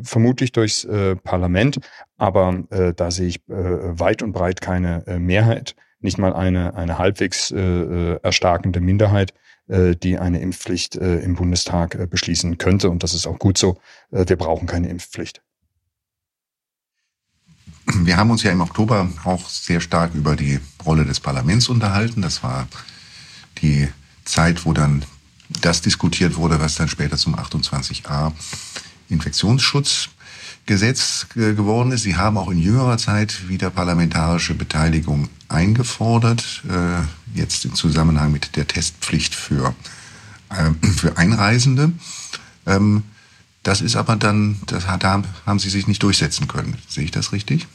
vermutlich 0.02 0.52
durchs 0.52 0.84
äh, 0.84 1.14
Parlament, 1.16 1.78
aber 2.16 2.64
äh, 2.70 2.94
da 2.94 3.10
sehe 3.10 3.28
ich 3.28 3.48
äh, 3.48 3.98
weit 3.98 4.22
und 4.22 4.32
breit 4.32 4.60
keine 4.60 5.06
äh, 5.06 5.18
Mehrheit, 5.18 5.76
nicht 6.00 6.18
mal 6.18 6.32
eine, 6.32 6.74
eine 6.74 6.98
halbwegs 6.98 7.50
äh, 7.50 8.14
erstarkende 8.22 8.80
Minderheit, 8.80 9.34
die 9.72 10.18
eine 10.18 10.40
Impfpflicht 10.40 10.96
im 10.96 11.36
Bundestag 11.36 12.10
beschließen 12.10 12.58
könnte. 12.58 12.90
Und 12.90 13.04
das 13.04 13.14
ist 13.14 13.28
auch 13.28 13.38
gut 13.38 13.56
so. 13.56 13.78
wir 14.10 14.34
brauchen 14.34 14.66
keine 14.66 14.88
Impfpflicht. 14.88 15.42
Wir 17.94 18.16
haben 18.16 18.30
uns 18.30 18.42
ja 18.42 18.50
im 18.52 18.60
Oktober 18.60 19.08
auch 19.24 19.48
sehr 19.48 19.80
stark 19.80 20.14
über 20.14 20.36
die 20.36 20.60
Rolle 20.84 21.04
des 21.04 21.20
Parlaments 21.20 21.68
unterhalten. 21.68 22.22
Das 22.22 22.42
war 22.42 22.66
die 23.62 23.88
Zeit, 24.24 24.64
wo 24.64 24.72
dann 24.72 25.04
das 25.60 25.82
diskutiert 25.82 26.36
wurde, 26.36 26.60
was 26.60 26.76
dann 26.76 26.88
später 26.88 27.16
zum 27.16 27.34
28a 27.34 28.32
Infektionsschutzgesetz 29.08 31.26
geworden 31.34 31.90
ist. 31.92 32.02
Sie 32.02 32.16
haben 32.16 32.36
auch 32.38 32.50
in 32.50 32.58
jüngerer 32.58 32.98
Zeit 32.98 33.48
wieder 33.48 33.70
parlamentarische 33.70 34.54
Beteiligung 34.54 35.28
eingefordert, 35.48 36.62
äh, 36.68 37.00
jetzt 37.38 37.64
im 37.64 37.74
Zusammenhang 37.74 38.30
mit 38.30 38.54
der 38.56 38.68
Testpflicht 38.68 39.34
für, 39.34 39.74
äh, 40.50 40.70
für 40.96 41.18
Einreisende. 41.18 41.90
Ähm, 42.66 43.02
das 43.62 43.82
ist 43.82 43.96
aber 43.96 44.16
dann, 44.16 44.58
das, 44.66 44.84
da 44.84 45.22
haben 45.44 45.58
Sie 45.58 45.68
sich 45.68 45.86
nicht 45.86 46.02
durchsetzen 46.02 46.48
können. 46.48 46.78
Sehe 46.88 47.04
ich 47.04 47.10
das 47.10 47.32
richtig? 47.32 47.66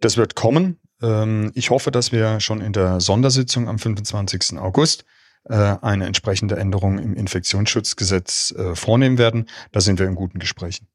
Das 0.00 0.16
wird 0.16 0.34
kommen. 0.34 0.78
Ähm, 1.02 1.52
ich 1.54 1.70
hoffe, 1.70 1.90
dass 1.90 2.12
wir 2.12 2.40
schon 2.40 2.60
in 2.60 2.72
der 2.72 3.00
Sondersitzung 3.00 3.68
am 3.68 3.78
25. 3.78 4.58
August 4.58 5.04
äh, 5.44 5.54
eine 5.54 6.06
entsprechende 6.06 6.56
Änderung 6.56 6.98
im 6.98 7.14
Infektionsschutzgesetz 7.14 8.52
äh, 8.52 8.74
vornehmen 8.74 9.18
werden. 9.18 9.48
Da 9.72 9.80
sind 9.80 9.98
wir 9.98 10.06
in 10.06 10.14
guten 10.14 10.38
Gesprächen. 10.38 10.88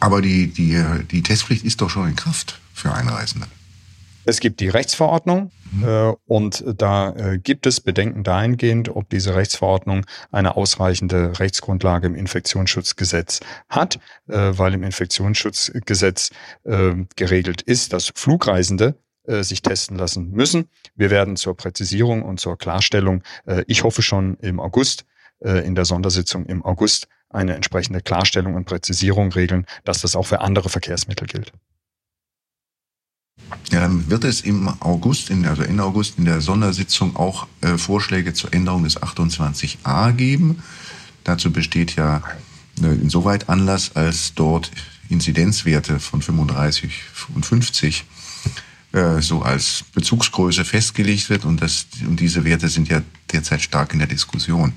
Aber 0.00 0.22
die, 0.22 0.48
die, 0.48 0.82
die 1.10 1.22
Testpflicht 1.22 1.64
ist 1.64 1.80
doch 1.80 1.90
schon 1.90 2.08
in 2.08 2.16
Kraft 2.16 2.60
für 2.72 2.92
Einreisende. 2.92 3.48
Es 4.28 4.40
gibt 4.40 4.60
die 4.60 4.68
Rechtsverordnung 4.68 5.50
mhm. 5.70 5.84
äh, 5.88 6.12
und 6.26 6.62
da 6.76 7.14
äh, 7.16 7.38
gibt 7.38 7.64
es 7.64 7.80
Bedenken 7.80 8.24
dahingehend, 8.24 8.94
ob 8.94 9.08
diese 9.08 9.34
Rechtsverordnung 9.34 10.04
eine 10.30 10.54
ausreichende 10.54 11.38
Rechtsgrundlage 11.40 12.08
im 12.08 12.14
Infektionsschutzgesetz 12.14 13.40
hat, 13.70 13.98
äh, 14.26 14.36
weil 14.36 14.74
im 14.74 14.82
Infektionsschutzgesetz 14.82 16.28
äh, 16.64 16.92
geregelt 17.16 17.62
ist, 17.62 17.94
dass 17.94 18.12
Flugreisende 18.14 18.96
äh, 19.24 19.42
sich 19.42 19.62
testen 19.62 19.96
lassen 19.96 20.30
müssen. 20.30 20.68
Wir 20.94 21.08
werden 21.08 21.36
zur 21.36 21.56
Präzisierung 21.56 22.22
und 22.22 22.38
zur 22.38 22.58
Klarstellung, 22.58 23.22
äh, 23.46 23.64
ich 23.66 23.82
hoffe 23.82 24.02
schon 24.02 24.36
im 24.42 24.60
August, 24.60 25.06
in 25.40 25.76
der 25.76 25.84
Sondersitzung 25.84 26.46
im 26.46 26.64
August, 26.64 27.06
eine 27.30 27.54
entsprechende 27.54 28.00
Klarstellung 28.00 28.56
und 28.56 28.64
Präzisierung 28.64 29.30
regeln, 29.30 29.66
dass 29.84 30.00
das 30.00 30.16
auch 30.16 30.24
für 30.24 30.40
andere 30.40 30.68
Verkehrsmittel 30.68 31.28
gilt. 31.28 31.52
Wird 33.70 34.24
es 34.24 34.40
im 34.40 34.68
August, 34.80 35.30
in, 35.30 35.46
also 35.46 35.62
Ende 35.62 35.84
August 35.84 36.18
in 36.18 36.24
der 36.24 36.40
Sondersitzung 36.40 37.16
auch 37.16 37.46
äh, 37.60 37.76
Vorschläge 37.76 38.32
zur 38.32 38.52
Änderung 38.52 38.84
des 38.84 39.00
28a 39.00 40.12
geben. 40.12 40.62
Dazu 41.24 41.52
besteht 41.52 41.96
ja 41.96 42.22
äh, 42.82 42.86
insoweit 42.86 43.48
Anlass, 43.48 43.92
als 43.94 44.32
dort 44.34 44.70
Inzidenzwerte 45.08 46.00
von 46.00 46.22
35 46.22 46.92
und 47.34 47.44
50 47.44 48.04
äh, 48.92 49.20
so 49.20 49.42
als 49.42 49.84
Bezugsgröße 49.92 50.64
festgelegt 50.64 51.28
wird 51.28 51.44
und, 51.44 51.60
das, 51.60 51.86
und 52.06 52.20
diese 52.20 52.44
Werte 52.44 52.68
sind 52.68 52.88
ja 52.88 53.02
derzeit 53.32 53.60
stark 53.60 53.92
in 53.92 53.98
der 53.98 54.08
Diskussion. 54.08 54.72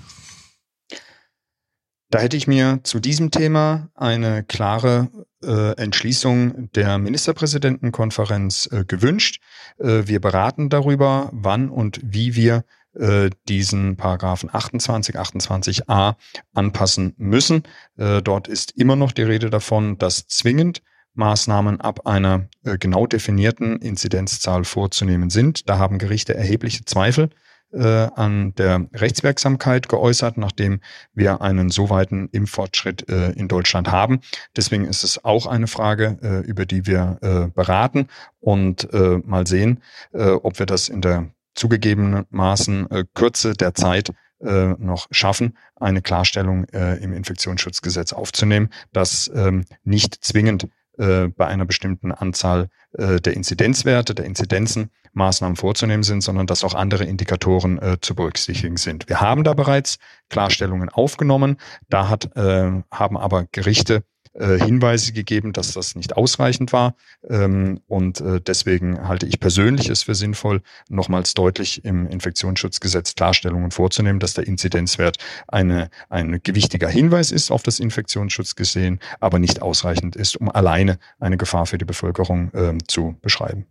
Da 2.12 2.20
hätte 2.20 2.36
ich 2.36 2.46
mir 2.46 2.82
zu 2.84 3.00
diesem 3.00 3.32
Thema 3.32 3.90
eine 3.96 4.44
klare 4.44 5.10
äh, 5.42 5.78
Entschließung 5.78 6.70
der 6.74 6.98
Ministerpräsidentenkonferenz 6.98 8.68
äh, 8.70 8.84
gewünscht. 8.84 9.42
Äh, 9.80 10.04
wir 10.08 10.20
beraten 10.20 10.70
darüber, 10.70 11.30
wann 11.32 11.70
und 11.70 12.02
wie 12.04 12.36
wir 12.36 12.66
äh, 12.96 13.30
diesen 13.48 13.96
Paragraphen 13.96 14.50
28, 14.52 15.16
28a 15.18 16.16
anpassen 16.54 17.14
müssen. 17.16 17.64
Äh, 17.96 18.22
dort 18.22 18.50
ist 18.50 18.72
immer 18.78 18.98
noch 18.98 19.14
die 19.14 19.24
Rede 19.24 19.50
davon, 19.50 19.98
dass 19.98 20.28
zwingend 20.28 20.82
Maßnahmen 21.14 21.80
ab 21.80 22.06
einer 22.08 22.50
äh, 22.66 22.78
genau 22.78 23.08
definierten 23.08 23.78
Inzidenzzahl 23.78 24.66
vorzunehmen 24.66 25.30
sind. 25.30 25.70
Da 25.70 25.78
haben 25.78 25.98
Gerichte 25.98 26.36
erhebliche 26.36 26.84
Zweifel 26.84 27.30
äh, 27.74 28.10
an 28.16 28.54
der 28.56 28.88
Rechtswirksamkeit 28.94 29.90
geäußert, 29.90 30.38
nachdem 30.38 30.82
wir 31.14 31.42
einen 31.42 31.70
so 31.70 31.90
weiten 31.90 32.30
Impffortschritt 32.32 33.10
äh, 33.10 33.32
in 33.32 33.48
Deutschland 33.48 33.92
haben. 33.92 34.22
Deswegen 34.56 34.86
ist 34.86 35.04
es 35.04 35.24
auch 35.24 35.46
eine 35.46 35.68
Frage, 35.68 36.18
äh, 36.22 36.48
über 36.48 36.66
die 36.66 36.86
wir 36.86 37.18
äh, 37.22 37.48
beraten 37.48 38.08
und 38.40 38.92
äh, 38.94 39.20
mal 39.24 39.48
sehen, 39.48 39.82
äh, 40.14 40.30
ob 40.30 40.60
wir 40.60 40.66
das 40.66 40.90
in 40.90 41.02
der 41.02 41.28
zugegebenermaßen 41.56 42.88
Kürze 43.14 43.54
der 43.54 43.74
Zeit 43.74 44.14
noch 44.40 45.08
schaffen, 45.12 45.58
eine 45.76 46.02
Klarstellung 46.02 46.64
im 46.64 47.14
Infektionsschutzgesetz 47.14 48.14
aufzunehmen, 48.14 48.70
dass 48.94 49.30
ähm, 49.36 49.66
nicht 49.84 50.24
zwingend 50.24 50.68
bei 51.02 51.48
einer 51.48 51.66
bestimmten 51.66 52.12
Anzahl 52.12 52.70
der 52.94 53.34
Inzidenzwerte, 53.34 54.14
der 54.14 54.26
Inzidenzen 54.26 54.92
Maßnahmen 55.14 55.56
vorzunehmen 55.56 56.04
sind, 56.04 56.22
sondern 56.22 56.48
dass 56.48 56.64
auch 56.64 56.74
andere 56.74 57.04
Indikatoren 57.04 57.80
äh, 57.80 57.98
zu 58.00 58.16
berücksichtigen 58.16 58.78
sind. 58.78 59.10
Wir 59.10 59.22
haben 59.22 59.44
da 59.44 59.54
bereits 59.54 59.98
Klarstellungen 60.30 60.90
aufgenommen. 60.90 61.58
Da 61.90 62.10
hat, 62.10 62.36
äh, 62.36 62.72
haben 62.92 63.18
aber 63.18 63.46
Gerichte 63.52 64.04
äh, 64.34 64.58
Hinweise 64.58 65.12
gegeben, 65.12 65.54
dass 65.54 65.74
das 65.74 65.96
nicht 65.96 66.16
ausreichend 66.16 66.72
war. 66.74 66.96
Ähm, 67.30 67.82
und 67.88 68.22
äh, 68.22 68.40
deswegen 68.40 69.08
halte 69.08 69.26
ich 69.26 69.40
persönlich 69.40 69.90
es 69.90 70.04
für 70.04 70.16
sinnvoll, 70.16 70.62
nochmals 70.90 71.34
deutlich 71.34 71.84
im 71.84 72.08
Infektionsschutzgesetz 72.08 73.16
Klarstellungen 73.16 73.72
vorzunehmen, 73.72 74.20
dass 74.20 74.34
der 74.34 74.48
Inzidenzwert 74.48 75.18
eine, 75.48 75.90
ein 76.10 76.40
gewichtiger 76.44 76.90
Hinweis 76.90 77.32
ist 77.32 77.52
auf 77.52 77.64
das 77.64 77.80
Infektionsschutzgesehen, 77.80 79.00
aber 79.20 79.40
nicht 79.40 79.62
ausreichend 79.62 80.16
ist, 80.16 80.38
um 80.38 80.50
alleine 80.50 80.98
eine 81.20 81.38
Gefahr 81.38 81.66
für 81.66 81.78
die 81.78 81.86
Bevölkerung 81.86 82.52
äh, 82.54 82.78
zu 82.88 83.18
beschreiben. 83.22 83.66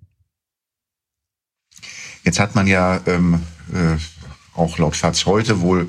Jetzt 2.22 2.38
hat 2.38 2.54
man 2.54 2.66
ja 2.66 3.00
ähm, 3.06 3.42
äh, 3.72 3.96
auch 4.54 4.78
laut 4.78 4.96
FAZ 4.96 5.24
heute 5.24 5.60
wohl 5.62 5.88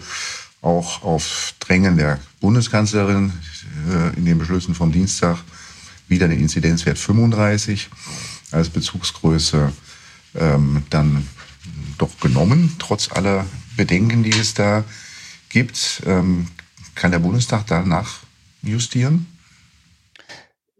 auch 0.61 1.03
auf 1.03 1.55
Drängen 1.59 1.97
der 1.97 2.19
Bundeskanzlerin 2.41 3.31
äh, 3.89 4.17
in 4.17 4.25
den 4.25 4.37
Beschlüssen 4.37 4.75
vom 4.75 4.91
Dienstag 4.91 5.37
wieder 6.09 6.27
den 6.27 6.41
Inzidenzwert 6.41 6.97
35 6.97 7.89
als 8.51 8.69
Bezugsgröße 8.69 9.71
ähm, 10.35 10.83
dann 10.89 11.27
doch 11.97 12.19
genommen, 12.19 12.75
trotz 12.79 13.09
aller 13.11 13.45
Bedenken, 13.77 14.23
die 14.23 14.31
es 14.31 14.53
da 14.53 14.83
gibt. 15.49 16.01
Ähm, 16.05 16.47
kann 16.95 17.11
der 17.11 17.19
Bundestag 17.19 17.65
danach 17.67 18.19
justieren? 18.61 19.27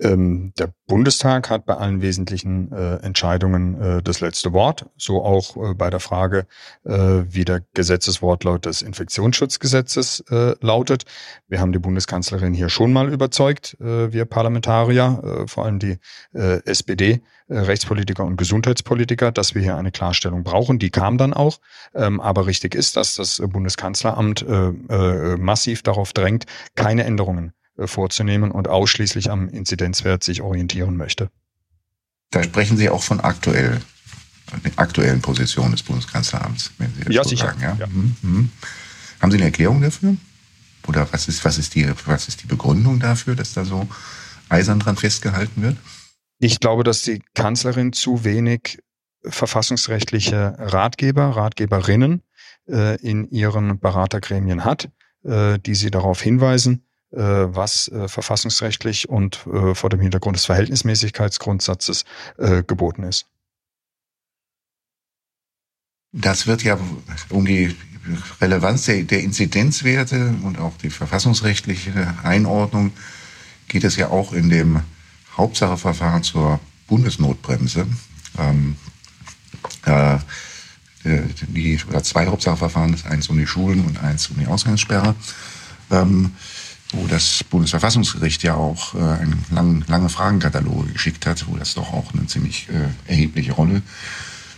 Ähm, 0.02 0.52
der 0.58 0.74
Bundestag 0.88 1.50
hat 1.50 1.66
bei 1.66 1.76
allen 1.76 2.02
wesentlichen 2.02 2.72
äh, 2.72 2.96
Entscheidungen 2.98 3.80
äh, 3.80 4.02
das 4.02 4.20
letzte 4.20 4.52
Wort, 4.52 4.88
so 4.98 5.24
auch 5.24 5.56
äh, 5.58 5.74
bei 5.76 5.92
der 5.92 6.00
Frage, 6.00 6.48
äh, 6.84 7.24
wie 7.28 7.46
der 7.46 7.62
Gesetzeswortlaut 7.76 8.66
des 8.66 8.82
Infektionsschutzgesetzes 8.82 10.24
äh, 10.32 10.56
lautet. 10.60 11.06
Wir 11.48 11.60
haben 11.60 11.72
die 11.72 11.80
Bundeskanzlerin 11.80 12.54
hier 12.54 12.70
schon 12.70 12.92
mal 12.92 13.14
überzeugt, 13.14 13.78
äh, 13.80 14.12
wir 14.12 14.26
Parlamentarier, 14.26 15.46
vor 15.48 15.66
allem 15.66 15.80
die 15.80 15.98
SPD, 16.34 17.22
Rechtspolitiker 17.50 18.24
und 18.24 18.38
Gesundheitspolitiker, 18.38 19.32
dass 19.32 19.56
wir 19.56 19.62
hier 19.62 19.76
eine 19.76 19.92
Klarstellung 19.92 20.44
brauchen. 20.44 20.80
Die 20.80 20.90
kam 20.90 21.18
dann 21.18 21.34
auch. 21.34 21.60
Ähm, 21.94 22.22
aber 22.22 22.48
richtig 22.48 22.76
ist, 22.76 22.96
dass 22.96 23.16
das 23.16 23.42
Bundeskanzleramt 23.46 24.46
massiv 25.38 25.84
darauf 25.84 26.14
drängt, 26.14 26.46
keine 26.76 27.04
Änderungen 27.04 27.54
vorzunehmen 27.88 28.52
und 28.52 28.68
ausschließlich 28.68 29.30
am 29.30 29.50
Inzidenzwert 29.50 30.24
sich 30.24 30.42
orientieren 30.42 30.98
möchte. 30.98 31.30
Da 32.32 32.44
sprechen 32.44 32.78
Sie 32.78 32.90
auch 32.90 33.04
von 33.04 33.20
aktuell, 33.20 33.82
aktuellen 34.78 35.22
Positionen 35.22 35.72
des 35.72 35.84
Bundeskanzleramts, 35.84 36.72
wenn 36.78 36.94
Sie 36.96 37.04
das 37.04 37.14
ja, 37.14 37.24
so 37.24 37.30
sicher. 37.30 37.48
sagen. 37.48 37.62
Ja? 37.62 37.76
ja. 37.80 37.88
Mhm. 37.88 38.16
mhm. 38.22 38.50
Haben 39.22 39.32
Sie 39.32 39.38
eine 39.38 39.46
Erklärung 39.46 39.82
dafür? 39.82 40.16
Oder 40.88 41.08
was 41.12 41.28
ist, 41.28 41.46
was, 41.46 41.58
ist 41.58 41.76
die, 41.76 41.88
was 42.06 42.28
ist 42.28 42.42
die 42.42 42.48
Begründung 42.48 43.00
dafür, 43.00 43.36
dass 43.36 43.54
da 43.54 43.66
so 43.66 43.88
eisern 44.50 44.80
dran 44.80 44.96
festgehalten 44.96 45.62
wird? 45.62 45.78
Ich 46.40 46.60
glaube, 46.60 46.84
dass 46.84 47.04
die 47.04 47.22
Kanzlerin 47.36 47.94
zu 47.94 48.24
wenig 48.24 48.80
verfassungsrechtliche 49.24 50.56
Ratgeber, 50.58 51.36
Ratgeberinnen 51.36 52.24
äh, 52.68 53.00
in 53.02 53.30
ihren 53.30 53.80
Beratergremien 53.80 54.66
hat, 54.66 54.90
äh, 55.24 55.60
die 55.60 55.76
sie 55.76 55.92
darauf 55.92 56.22
hinweisen, 56.22 56.78
äh, 56.78 56.91
was 57.14 57.90
äh, 57.90 58.08
verfassungsrechtlich 58.08 59.10
und 59.10 59.46
äh, 59.48 59.76
vor 59.76 59.90
dem 59.90 60.00
Hintergrund 60.00 60.38
des 60.38 60.46
Verhältnismäßigkeitsgrundsatzes 60.46 62.06
geboten 62.68 63.04
ist. 63.04 63.26
Das 66.14 66.48
wird 66.48 66.64
ja 66.64 66.78
um 67.30 67.46
die 67.46 67.76
Relevanz 68.42 68.86
der, 68.86 69.04
der 69.04 69.22
Inzidenzwerte 69.22 70.34
und 70.44 70.60
auch 70.60 70.78
die 70.78 70.90
verfassungsrechtliche 70.90 72.16
Einordnung 72.24 72.92
geht 73.68 73.84
es 73.84 73.96
ja 73.96 74.10
auch 74.10 74.34
in 74.34 74.50
dem 74.50 74.82
Hauptsacheverfahren 75.38 76.24
zur 76.24 76.60
Bundesnotbremse. 76.88 77.88
Ähm, 78.38 78.76
äh, 79.86 80.18
die, 81.48 81.80
oder 81.90 82.04
zwei 82.04 82.28
Hauptsacheverfahren, 82.28 82.96
eins 83.10 83.30
um 83.30 83.38
die 83.38 83.48
Schulen 83.48 83.86
und 83.86 84.04
eins 84.04 84.28
um 84.30 84.38
die 84.38 84.46
Ausgangssperre. 84.46 85.16
Ähm, 85.90 86.36
wo 86.92 87.08
das 87.08 87.44
Bundesverfassungsgericht 87.44 88.44
ja 88.44 88.56
auch 88.56 88.96
äh, 88.96 88.98
einen 88.98 89.46
langen, 89.50 89.86
lange 89.88 90.10
Fragenkataloge 90.10 90.92
geschickt 90.92 91.26
hat, 91.26 91.48
wo 91.48 91.58
das 91.58 91.74
doch 91.74 91.94
auch 91.94 92.14
eine 92.14 92.28
ziemlich 92.28 92.68
äh, 92.70 93.10
erhebliche 93.10 93.54
Rolle 93.54 93.82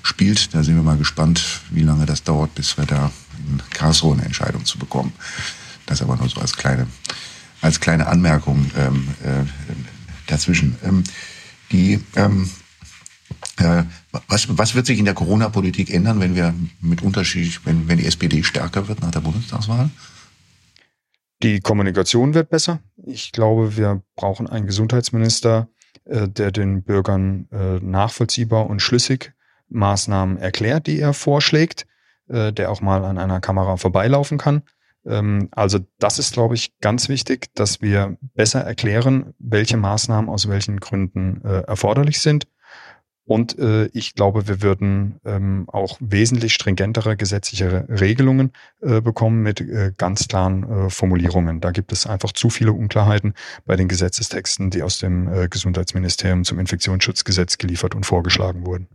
spielt. 0.02 0.54
Da 0.54 0.64
sind 0.64 0.76
wir 0.76 0.84
mal 0.84 0.98
gespannt, 0.98 1.62
wie 1.70 1.84
lange 1.84 2.06
das 2.06 2.24
dauert, 2.24 2.56
bis 2.56 2.78
wir 2.78 2.86
da 2.86 3.12
in 3.48 3.62
Karlsruhe 3.72 4.14
eine 4.14 4.26
Entscheidung 4.26 4.66
zu 4.66 4.78
bekommen. 4.78 5.14
Das 5.86 6.02
aber 6.02 6.16
nur 6.16 6.30
so 6.30 6.42
als 6.42 6.56
kleine, 6.56 6.88
als 7.62 7.80
kleine 7.80 8.08
Anmerkung 8.08 8.70
ähm, 8.78 9.08
äh, 9.24 9.46
dazwischen. 10.28 10.76
Ähm, 10.84 11.04
die, 11.72 12.00
ähm, 12.16 12.50
äh, 13.58 13.84
was, 14.28 14.48
was 14.50 14.76
wird 14.76 14.86
sich 14.86 15.00
in 15.00 15.06
der 15.06 15.14
Corona-Politik 15.14 15.90
ändern, 15.90 16.20
wenn 16.20 16.36
wir 16.36 16.54
mit 16.82 17.02
Unterschied, 17.02 17.60
wenn, 17.66 17.88
wenn 17.88 17.98
die 17.98 18.06
SPD 18.06 18.44
stärker 18.44 18.88
wird 18.88 19.02
nach 19.02 19.12
der 19.12 19.22
Bundestagswahl? 19.22 19.90
Die 21.44 21.60
Kommunikation 21.60 22.34
wird 22.34 22.50
besser. 22.50 22.80
Ich 23.06 23.34
glaube, 23.34 23.76
wir 23.76 24.02
brauchen 24.16 24.48
einen 24.48 24.66
Gesundheitsminister, 24.66 25.68
äh, 26.06 26.30
der 26.30 26.52
den 26.52 26.84
Bürgern 26.84 27.50
äh, 27.52 27.80
nachvollziehbar 27.82 28.70
und 28.70 28.82
schlüssig 28.82 29.34
Maßnahmen 29.68 30.38
erklärt, 30.38 30.88
die 30.88 31.00
er 31.00 31.14
vorschlägt, 31.14 31.86
äh, 32.30 32.54
der 32.54 32.72
auch 32.72 32.80
mal 32.80 33.04
an 33.04 33.18
einer 33.18 33.42
Kamera 33.42 33.76
vorbeilaufen 33.76 34.38
kann. 34.38 34.64
Ähm, 35.06 35.50
also 35.52 35.80
das 36.00 36.18
ist, 36.18 36.32
glaube 36.32 36.56
ich, 36.56 36.80
ganz 36.80 37.10
wichtig, 37.10 37.54
dass 37.56 37.82
wir 37.82 38.18
besser 38.36 38.62
erklären, 38.62 39.34
welche 39.38 39.76
Maßnahmen 39.76 40.30
aus 40.30 40.48
welchen 40.48 40.80
Gründen 40.80 41.42
erforderlich 41.42 42.22
sind 42.22 42.48
und 43.26 43.58
äh, 43.58 43.86
ich 43.94 44.16
glaube, 44.16 44.48
wir 44.48 44.62
würden 44.62 45.20
ähm, 45.24 45.66
auch 45.68 45.98
wesentlich 46.02 46.54
stringentere 46.54 47.16
gesetzliche 47.16 47.88
Regelungen 47.88 48.52
äh, 48.82 49.00
bekommen 49.00 49.42
mit 49.42 49.62
äh, 49.62 49.94
ganz 49.98 50.28
klaren 50.28 50.88
äh, 50.88 50.90
Formulierungen. 50.90 51.62
Da 51.62 51.72
gibt 51.72 51.94
es 51.94 52.06
einfach 52.06 52.34
zu 52.34 52.50
viele 52.50 52.74
Unklarheiten 52.74 53.34
bei 53.66 53.78
den 53.78 53.88
Gesetzestexten, 53.88 54.72
die 54.72 54.84
aus 54.84 55.00
dem 55.00 55.32
äh, 55.32 55.48
Gesundheitsministerium 55.48 56.44
zum 56.44 56.60
Infektionsschutzgesetz 56.60 57.58
geliefert 57.58 57.96
und 57.96 58.06
vorgeschlagen 58.06 58.66
wurden. 58.66 58.88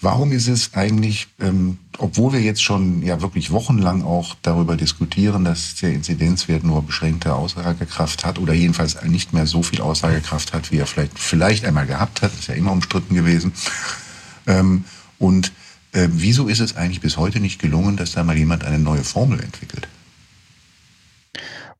Warum 0.00 0.30
ist 0.30 0.46
es 0.46 0.74
eigentlich, 0.74 1.26
ähm, 1.40 1.78
obwohl 1.98 2.32
wir 2.32 2.40
jetzt 2.40 2.62
schon 2.62 3.02
ja 3.02 3.20
wirklich 3.20 3.50
wochenlang 3.50 4.04
auch 4.04 4.36
darüber 4.42 4.76
diskutieren, 4.76 5.44
dass 5.44 5.74
der 5.74 5.92
Inzidenzwert 5.92 6.62
nur 6.62 6.82
beschränkte 6.82 7.34
Aussagekraft 7.34 8.24
hat 8.24 8.38
oder 8.38 8.52
jedenfalls 8.52 9.02
nicht 9.02 9.32
mehr 9.32 9.46
so 9.46 9.64
viel 9.64 9.80
Aussagekraft 9.80 10.52
hat, 10.52 10.70
wie 10.70 10.78
er 10.78 10.86
vielleicht, 10.86 11.18
vielleicht 11.18 11.64
einmal 11.64 11.86
gehabt 11.86 12.22
hat, 12.22 12.32
ist 12.32 12.46
ja 12.46 12.54
immer 12.54 12.70
umstritten 12.70 13.14
gewesen. 13.14 13.52
Ähm, 14.46 14.84
und 15.18 15.52
äh, 15.92 16.06
wieso 16.12 16.46
ist 16.46 16.60
es 16.60 16.76
eigentlich 16.76 17.00
bis 17.00 17.16
heute 17.16 17.40
nicht 17.40 17.60
gelungen, 17.60 17.96
dass 17.96 18.12
da 18.12 18.22
mal 18.22 18.38
jemand 18.38 18.62
eine 18.64 18.78
neue 18.78 19.02
Formel 19.02 19.40
entwickelt? 19.40 19.88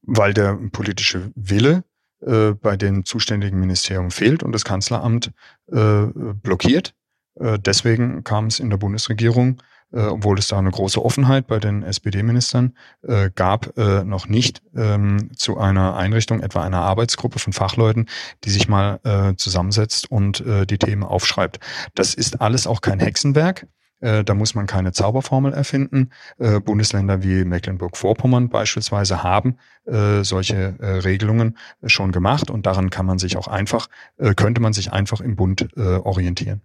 Weil 0.02 0.34
der 0.34 0.58
politische 0.72 1.30
Wille 1.36 1.84
äh, 2.26 2.50
bei 2.50 2.76
den 2.76 3.04
zuständigen 3.04 3.60
Ministerien 3.60 4.10
fehlt 4.10 4.42
und 4.42 4.50
das 4.50 4.64
Kanzleramt 4.64 5.30
äh, 5.70 6.06
blockiert. 6.42 6.94
Äh, 7.40 7.58
deswegen 7.58 8.24
kam 8.24 8.46
es 8.46 8.60
in 8.60 8.70
der 8.70 8.76
Bundesregierung, 8.76 9.62
äh, 9.92 10.00
obwohl 10.00 10.38
es 10.38 10.48
da 10.48 10.58
eine 10.58 10.70
große 10.70 11.02
Offenheit 11.02 11.46
bei 11.46 11.58
den 11.58 11.82
SPD-Ministern 11.82 12.74
äh, 13.02 13.30
gab, 13.34 13.76
noch 13.76 14.28
nicht 14.28 14.62
ähm, 14.76 15.30
zu 15.36 15.58
einer 15.58 15.96
Einrichtung, 15.96 16.40
etwa 16.40 16.62
einer 16.62 16.80
Arbeitsgruppe 16.80 17.38
von 17.38 17.52
Fachleuten, 17.52 18.06
die 18.44 18.50
sich 18.50 18.68
mal 18.68 19.00
zusammensetzt 19.36 20.10
und 20.10 20.42
die 20.70 20.78
Themen 20.78 21.02
aufschreibt. 21.02 21.60
Das 21.94 22.14
ist 22.14 22.40
alles 22.40 22.66
auch 22.66 22.80
kein 22.80 23.00
Hexenwerk. 23.00 23.66
Da 24.00 24.34
muss 24.34 24.54
man 24.54 24.66
keine 24.66 24.92
Zauberformel 24.92 25.52
erfinden. 25.52 26.10
Bundesländer 26.38 27.22
wie 27.22 27.44
Mecklenburg-Vorpommern 27.44 28.48
beispielsweise 28.48 29.22
haben 29.22 29.56
solche 29.84 30.76
Regelungen 30.80 31.56
schon 31.84 32.12
gemacht 32.12 32.50
und 32.50 32.66
daran 32.66 32.90
kann 32.90 33.06
man 33.06 33.18
sich 33.18 33.36
auch 33.36 33.48
einfach, 33.48 33.88
könnte 34.36 34.60
man 34.60 34.72
sich 34.72 34.92
einfach 34.92 35.20
im 35.20 35.36
Bund 35.36 35.68
orientieren. 35.76 36.62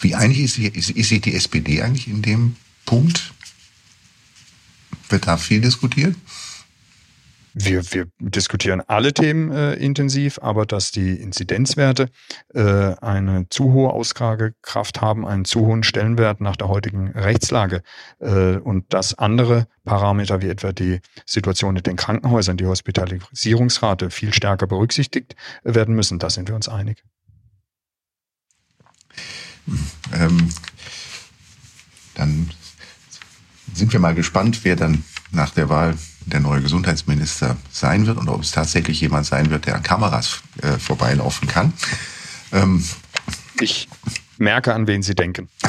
Wie 0.00 0.14
einig 0.14 0.40
ist, 0.40 0.58
ist, 0.58 0.90
ist 0.90 1.08
sich 1.08 1.20
die 1.20 1.34
SPD 1.34 1.82
eigentlich 1.82 2.08
in 2.08 2.22
dem 2.22 2.56
Punkt? 2.84 3.32
Wird 5.08 5.26
da 5.26 5.36
viel 5.36 5.60
diskutiert? 5.60 6.14
Wir, 7.60 7.82
wir 7.92 8.06
diskutieren 8.20 8.82
alle 8.86 9.12
Themen 9.12 9.50
äh, 9.50 9.74
intensiv, 9.74 10.38
aber 10.40 10.64
dass 10.64 10.92
die 10.92 11.14
Inzidenzwerte 11.14 12.08
äh, 12.54 12.60
eine 13.00 13.48
zu 13.50 13.72
hohe 13.72 13.90
Aussagekraft 13.90 15.00
haben, 15.00 15.26
einen 15.26 15.44
zu 15.44 15.66
hohen 15.66 15.82
Stellenwert 15.82 16.40
nach 16.40 16.56
der 16.56 16.68
heutigen 16.68 17.08
Rechtslage 17.08 17.82
äh, 18.20 18.58
und 18.58 18.92
dass 18.92 19.18
andere 19.18 19.66
Parameter 19.84 20.40
wie 20.40 20.48
etwa 20.48 20.72
die 20.72 21.00
Situation 21.26 21.74
in 21.74 21.82
den 21.82 21.96
Krankenhäusern, 21.96 22.58
die 22.58 22.66
Hospitalisierungsrate 22.66 24.10
viel 24.10 24.32
stärker 24.32 24.68
berücksichtigt 24.68 25.34
werden 25.64 25.96
müssen, 25.96 26.20
da 26.20 26.30
sind 26.30 26.48
wir 26.48 26.54
uns 26.54 26.68
einig. 26.68 27.02
Ähm, 30.12 30.48
dann 32.14 32.50
sind 33.74 33.92
wir 33.92 34.00
mal 34.00 34.14
gespannt, 34.14 34.60
wer 34.64 34.76
dann 34.76 35.04
nach 35.30 35.50
der 35.50 35.68
Wahl 35.68 35.96
der 36.26 36.40
neue 36.40 36.60
Gesundheitsminister 36.60 37.56
sein 37.70 38.06
wird 38.06 38.18
und 38.18 38.28
ob 38.28 38.42
es 38.42 38.50
tatsächlich 38.50 39.00
jemand 39.00 39.26
sein 39.26 39.50
wird, 39.50 39.66
der 39.66 39.76
an 39.76 39.82
Kameras 39.82 40.42
äh, 40.62 40.78
vorbeilaufen 40.78 41.48
kann. 41.48 41.72
Ähm, 42.52 42.84
ich 43.60 43.88
merke, 44.38 44.74
an 44.74 44.86
wen 44.86 45.02
Sie 45.02 45.14
denken. 45.14 45.48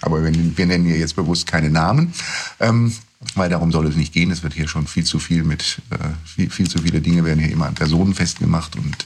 Aber 0.00 0.22
wir, 0.24 0.56
wir, 0.56 0.66
nennen 0.66 0.84
hier 0.84 0.98
jetzt 0.98 1.16
bewusst 1.16 1.46
keine 1.46 1.70
Namen, 1.70 2.12
ähm, 2.60 2.92
weil 3.34 3.48
darum 3.50 3.72
soll 3.72 3.86
es 3.86 3.96
nicht 3.96 4.12
gehen. 4.12 4.30
Es 4.30 4.42
wird 4.42 4.54
hier 4.54 4.68
schon 4.68 4.86
viel 4.86 5.04
zu 5.04 5.18
viel 5.18 5.44
mit, 5.44 5.80
äh, 5.90 5.96
viel, 6.24 6.50
viel 6.50 6.68
zu 6.68 6.78
viele 6.82 7.00
Dinge 7.00 7.24
werden 7.24 7.40
hier 7.40 7.52
immer 7.52 7.66
an 7.66 7.74
Personen 7.74 8.14
festgemacht 8.14 8.76
und 8.76 8.96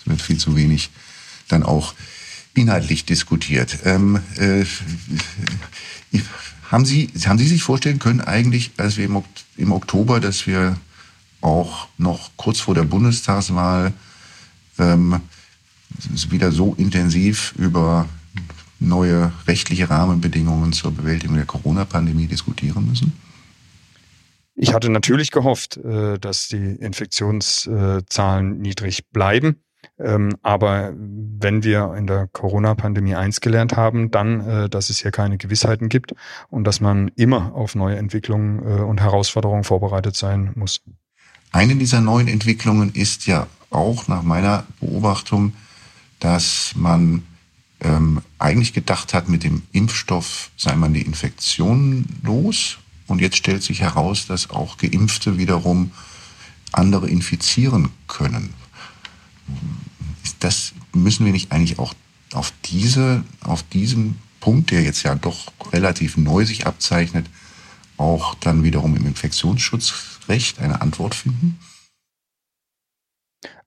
es 0.00 0.06
wird 0.06 0.22
viel 0.22 0.38
zu 0.38 0.56
wenig 0.56 0.90
dann 1.48 1.62
auch 1.62 1.94
inhaltlich 2.54 3.04
diskutiert. 3.04 3.78
Ähm, 3.84 4.20
äh, 4.36 4.64
haben, 6.70 6.84
Sie, 6.84 7.10
haben 7.26 7.38
Sie 7.38 7.46
sich 7.46 7.62
vorstellen 7.62 7.98
können 7.98 8.20
eigentlich, 8.20 8.72
als 8.76 8.96
wir 8.96 9.08
im, 9.56 9.72
Oktober, 9.72 10.20
dass 10.20 10.46
wir 10.46 10.76
auch 11.40 11.88
noch 11.98 12.30
kurz 12.36 12.60
vor 12.60 12.74
der 12.74 12.84
Bundestagswahl 12.84 13.92
ähm, 14.78 15.20
wieder 16.28 16.52
so 16.52 16.74
intensiv 16.74 17.54
über 17.56 18.08
neue 18.78 19.32
rechtliche 19.46 19.90
Rahmenbedingungen 19.90 20.72
zur 20.72 20.92
Bewältigung 20.92 21.36
der 21.36 21.46
Corona-Pandemie 21.46 22.26
diskutieren 22.26 22.88
müssen? 22.88 23.12
Ich 24.54 24.74
hatte 24.74 24.90
natürlich 24.90 25.30
gehofft, 25.30 25.78
äh, 25.78 26.18
dass 26.18 26.48
die 26.48 26.56
Infektionszahlen 26.56 28.58
niedrig 28.58 29.08
bleiben. 29.10 29.62
Ähm, 30.02 30.36
aber 30.42 30.92
wenn 30.96 31.62
wir 31.62 31.94
in 31.96 32.06
der 32.06 32.26
Corona-Pandemie 32.26 33.14
eins 33.14 33.40
gelernt 33.40 33.76
haben, 33.76 34.10
dann, 34.10 34.40
äh, 34.40 34.68
dass 34.68 34.88
es 34.88 35.00
hier 35.00 35.10
keine 35.10 35.36
Gewissheiten 35.36 35.88
gibt 35.88 36.14
und 36.48 36.64
dass 36.64 36.80
man 36.80 37.10
immer 37.16 37.54
auf 37.54 37.74
neue 37.74 37.96
Entwicklungen 37.96 38.60
äh, 38.60 38.80
und 38.82 39.00
Herausforderungen 39.00 39.64
vorbereitet 39.64 40.16
sein 40.16 40.52
muss. 40.54 40.80
Eine 41.52 41.76
dieser 41.76 42.00
neuen 42.00 42.28
Entwicklungen 42.28 42.92
ist 42.94 43.26
ja 43.26 43.46
auch 43.70 44.08
nach 44.08 44.22
meiner 44.22 44.64
Beobachtung, 44.80 45.52
dass 46.18 46.72
man 46.76 47.24
ähm, 47.80 48.22
eigentlich 48.38 48.72
gedacht 48.72 49.12
hat, 49.14 49.28
mit 49.28 49.44
dem 49.44 49.62
Impfstoff 49.72 50.50
sei 50.56 50.76
man 50.76 50.94
die 50.94 51.02
Infektion 51.02 52.04
los. 52.22 52.78
Und 53.06 53.20
jetzt 53.20 53.36
stellt 53.36 53.62
sich 53.62 53.80
heraus, 53.80 54.26
dass 54.26 54.50
auch 54.50 54.76
Geimpfte 54.78 55.36
wiederum 55.36 55.90
andere 56.72 57.08
infizieren 57.08 57.90
können 58.06 58.54
das 60.40 60.72
müssen 60.94 61.24
wir 61.26 61.32
nicht 61.32 61.52
eigentlich 61.52 61.78
auch 61.78 61.94
auf 62.32 62.52
diese, 62.64 63.24
auf 63.42 63.62
diesen 63.62 64.20
Punkt, 64.40 64.70
der 64.70 64.82
jetzt 64.82 65.02
ja 65.02 65.14
doch 65.14 65.52
relativ 65.72 66.16
neu 66.16 66.44
sich 66.44 66.66
abzeichnet, 66.66 67.26
auch 67.96 68.34
dann 68.36 68.64
wiederum 68.64 68.96
im 68.96 69.06
Infektionsschutzrecht 69.06 70.58
eine 70.58 70.80
Antwort 70.80 71.14
finden? 71.14 71.58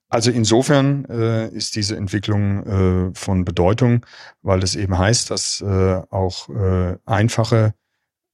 Also 0.08 0.30
insofern 0.30 1.04
äh, 1.06 1.48
ist 1.48 1.74
diese 1.74 1.96
Entwicklung 1.96 2.66
äh, 2.66 3.14
von 3.14 3.44
Bedeutung, 3.44 4.06
weil 4.42 4.62
es 4.62 4.76
eben 4.76 4.96
heißt, 4.96 5.30
dass 5.30 5.60
äh, 5.60 6.02
auch 6.10 6.48
äh, 6.50 6.96
einfache 7.04 7.74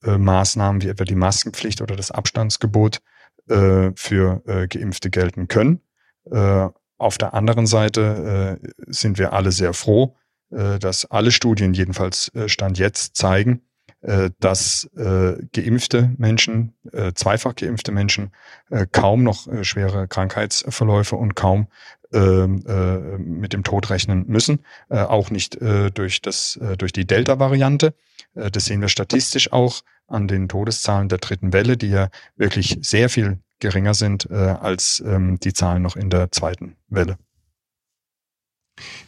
äh, 0.03 0.19
Maßnahmen 0.19 0.83
wie 0.83 0.89
etwa 0.89 1.05
die 1.05 1.15
Maskenpflicht 1.15 1.81
oder 1.81 1.97
das 1.97 2.11
Abstandsgebot 2.11 3.01
äh, 3.49 3.93
für 3.95 4.43
Geimpfte 4.69 5.11
gelten 5.11 5.49
können. 5.49 5.81
Auf 7.01 7.17
der 7.17 7.33
anderen 7.33 7.67
Seite 7.67 8.59
äh, 8.63 8.69
sind 8.87 9.17
wir 9.19 9.33
alle 9.33 9.53
sehr 9.53 9.73
froh, 9.73 10.17
äh, 10.51 10.79
dass 10.79 11.07
alle 11.07 11.33
Studien 11.33 11.73
jedenfalls 11.73 12.29
äh, 12.35 12.47
Stand 12.47 12.79
jetzt 12.79 13.17
zeigen, 13.17 13.63
äh, 14.03 14.29
dass 14.39 14.85
äh, 14.97 15.37
geimpfte 15.55 16.15
Menschen, 16.19 16.75
äh, 16.93 17.13
zweifach 17.15 17.55
geimpfte 17.55 17.91
Menschen 17.91 18.33
kaum 18.93 19.23
noch 19.23 19.49
schwere 19.63 20.09
Krankheitsverläufe 20.09 21.17
und 21.17 21.37
kaum 21.37 21.69
ähm, 22.13 22.63
äh, 22.67 23.17
mit 23.17 23.55
dem 23.55 23.65
Tod 23.65 23.89
rechnen 23.89 24.27
müssen, 24.27 24.61
auch 24.91 25.31
nicht 25.31 25.59
durch, 25.95 26.21
das, 26.21 26.59
durch 26.77 26.93
die 26.93 27.07
Delta-Variante. 27.07 27.95
Das 28.35 28.67
sehen 28.67 28.83
wir 28.83 28.89
statistisch 28.89 29.53
auch 29.53 29.81
an 30.07 30.29
den 30.29 30.49
Todeszahlen 30.49 31.09
der 31.09 31.19
dritten 31.19 31.55
Welle, 31.55 31.79
die 31.79 31.89
ja 31.89 32.11
wirklich 32.37 32.79
sehr 32.83 33.09
viel 33.09 33.39
geringer 33.61 33.95
sind 33.95 34.29
äh, 34.31 34.35
als 34.35 35.03
ähm, 35.07 35.39
die 35.41 35.53
Zahlen 35.53 35.83
noch 35.83 35.97
in 35.97 36.11
der 36.11 36.33
zweiten 36.33 36.77
Welle. 36.89 37.17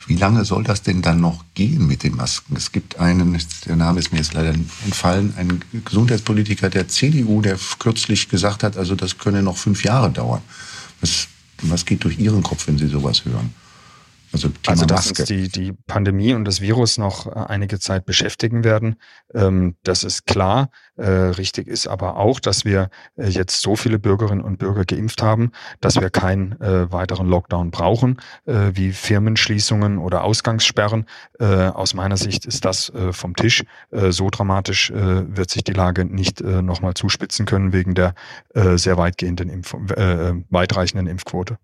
Wie 0.06 0.16
lange 0.16 0.44
soll 0.44 0.64
das 0.64 0.82
denn 0.82 1.00
dann 1.00 1.20
noch 1.20 1.44
gehen 1.54 1.86
mit 1.86 2.02
den 2.02 2.16
Masken? 2.16 2.56
Es 2.56 2.72
gibt 2.72 2.98
einen, 2.98 3.38
der 3.66 3.76
Name 3.76 4.00
ist 4.00 4.12
mir 4.12 4.18
jetzt 4.18 4.34
leider 4.34 4.50
entfallen, 4.50 5.34
einen 5.36 5.64
Gesundheitspolitiker 5.84 6.68
der 6.68 6.88
CDU, 6.88 7.40
der 7.40 7.58
kürzlich 7.78 8.28
gesagt 8.28 8.62
hat, 8.62 8.76
also 8.76 8.94
das 8.94 9.18
könne 9.18 9.42
noch 9.42 9.56
fünf 9.56 9.84
Jahre 9.84 10.10
dauern. 10.10 10.42
Was, 11.00 11.28
was 11.62 11.86
geht 11.86 12.04
durch 12.04 12.18
Ihren 12.18 12.42
Kopf, 12.42 12.66
wenn 12.66 12.78
Sie 12.78 12.88
sowas 12.88 13.24
hören? 13.24 13.54
Also, 14.32 14.48
Thema 14.48 14.70
also 14.70 14.86
dass 14.86 15.08
uns 15.08 15.24
die, 15.24 15.48
die 15.48 15.72
Pandemie 15.72 16.34
und 16.34 16.44
das 16.44 16.60
Virus 16.60 16.98
noch 16.98 17.26
äh, 17.26 17.30
einige 17.30 17.78
Zeit 17.78 18.06
beschäftigen 18.06 18.64
werden, 18.64 18.96
ähm, 19.34 19.76
das 19.82 20.04
ist 20.04 20.26
klar. 20.26 20.70
Äh, 20.96 21.10
richtig 21.10 21.68
ist 21.68 21.86
aber 21.86 22.16
auch, 22.16 22.40
dass 22.40 22.64
wir 22.64 22.90
äh, 23.16 23.28
jetzt 23.28 23.60
so 23.60 23.76
viele 23.76 23.98
Bürgerinnen 23.98 24.42
und 24.42 24.58
Bürger 24.58 24.84
geimpft 24.84 25.22
haben, 25.22 25.52
dass 25.80 26.00
wir 26.00 26.10
keinen 26.10 26.60
äh, 26.60 26.90
weiteren 26.92 27.28
Lockdown 27.28 27.70
brauchen, 27.70 28.20
äh, 28.44 28.72
wie 28.74 28.92
Firmenschließungen 28.92 29.98
oder 29.98 30.24
Ausgangssperren. 30.24 31.06
Äh, 31.38 31.44
aus 31.44 31.94
meiner 31.94 32.16
Sicht 32.16 32.46
ist 32.46 32.64
das 32.64 32.92
vom 33.10 33.34
Tisch. 33.36 33.64
So 33.90 34.30
dramatisch 34.30 34.92
wird 34.92 35.50
sich 35.50 35.64
die 35.64 35.72
Lage 35.72 36.04
nicht 36.04 36.40
nochmal 36.40 36.94
zuspitzen 36.94 37.46
können 37.46 37.72
wegen 37.72 37.94
der 37.94 38.14
sehr 38.76 38.96
weitgehenden 38.96 39.48
Impf 39.48 39.74
weitreichenden 40.50 41.06
Impfquote. 41.06 41.58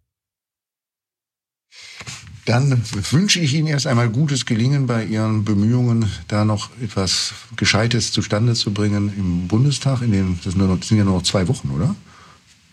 Dann 2.48 2.82
wünsche 3.10 3.40
ich 3.40 3.52
Ihnen 3.52 3.66
erst 3.66 3.86
einmal 3.86 4.08
gutes 4.08 4.46
Gelingen 4.46 4.86
bei 4.86 5.04
Ihren 5.04 5.44
Bemühungen, 5.44 6.10
da 6.28 6.46
noch 6.46 6.70
etwas 6.82 7.34
Gescheites 7.56 8.10
zustande 8.10 8.54
zu 8.54 8.72
bringen 8.72 9.12
im 9.18 9.48
Bundestag. 9.48 10.00
In 10.00 10.12
den, 10.12 10.40
das 10.42 10.54
sind 10.54 10.96
ja 10.96 11.04
nur 11.04 11.16
noch 11.16 11.22
zwei 11.24 11.46
Wochen, 11.46 11.68
oder? 11.68 11.94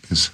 Bis, 0.08 0.32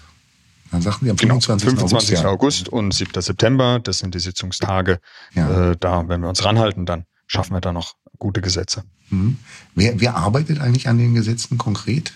dann 0.70 0.80
sagten 0.80 1.06
Sie 1.06 1.10
am 1.10 1.18
25. 1.18 1.70
Genau, 1.70 1.80
25. 1.80 2.18
August, 2.18 2.26
August 2.26 2.68
und 2.68 2.94
7. 2.94 3.20
September, 3.20 3.80
das 3.80 3.98
sind 3.98 4.14
die 4.14 4.20
Sitzungstage. 4.20 5.00
Ja. 5.34 5.72
Äh, 5.72 5.76
da, 5.76 6.06
wenn 6.06 6.20
wir 6.20 6.28
uns 6.28 6.44
ranhalten, 6.44 6.86
dann 6.86 7.04
schaffen 7.26 7.54
wir 7.54 7.60
da 7.60 7.72
noch 7.72 7.96
gute 8.18 8.42
Gesetze. 8.42 8.84
Mhm. 9.10 9.38
Wer, 9.74 10.00
wer 10.00 10.14
arbeitet 10.14 10.60
eigentlich 10.60 10.86
an 10.86 10.98
den 10.98 11.14
Gesetzen 11.14 11.58
konkret? 11.58 12.12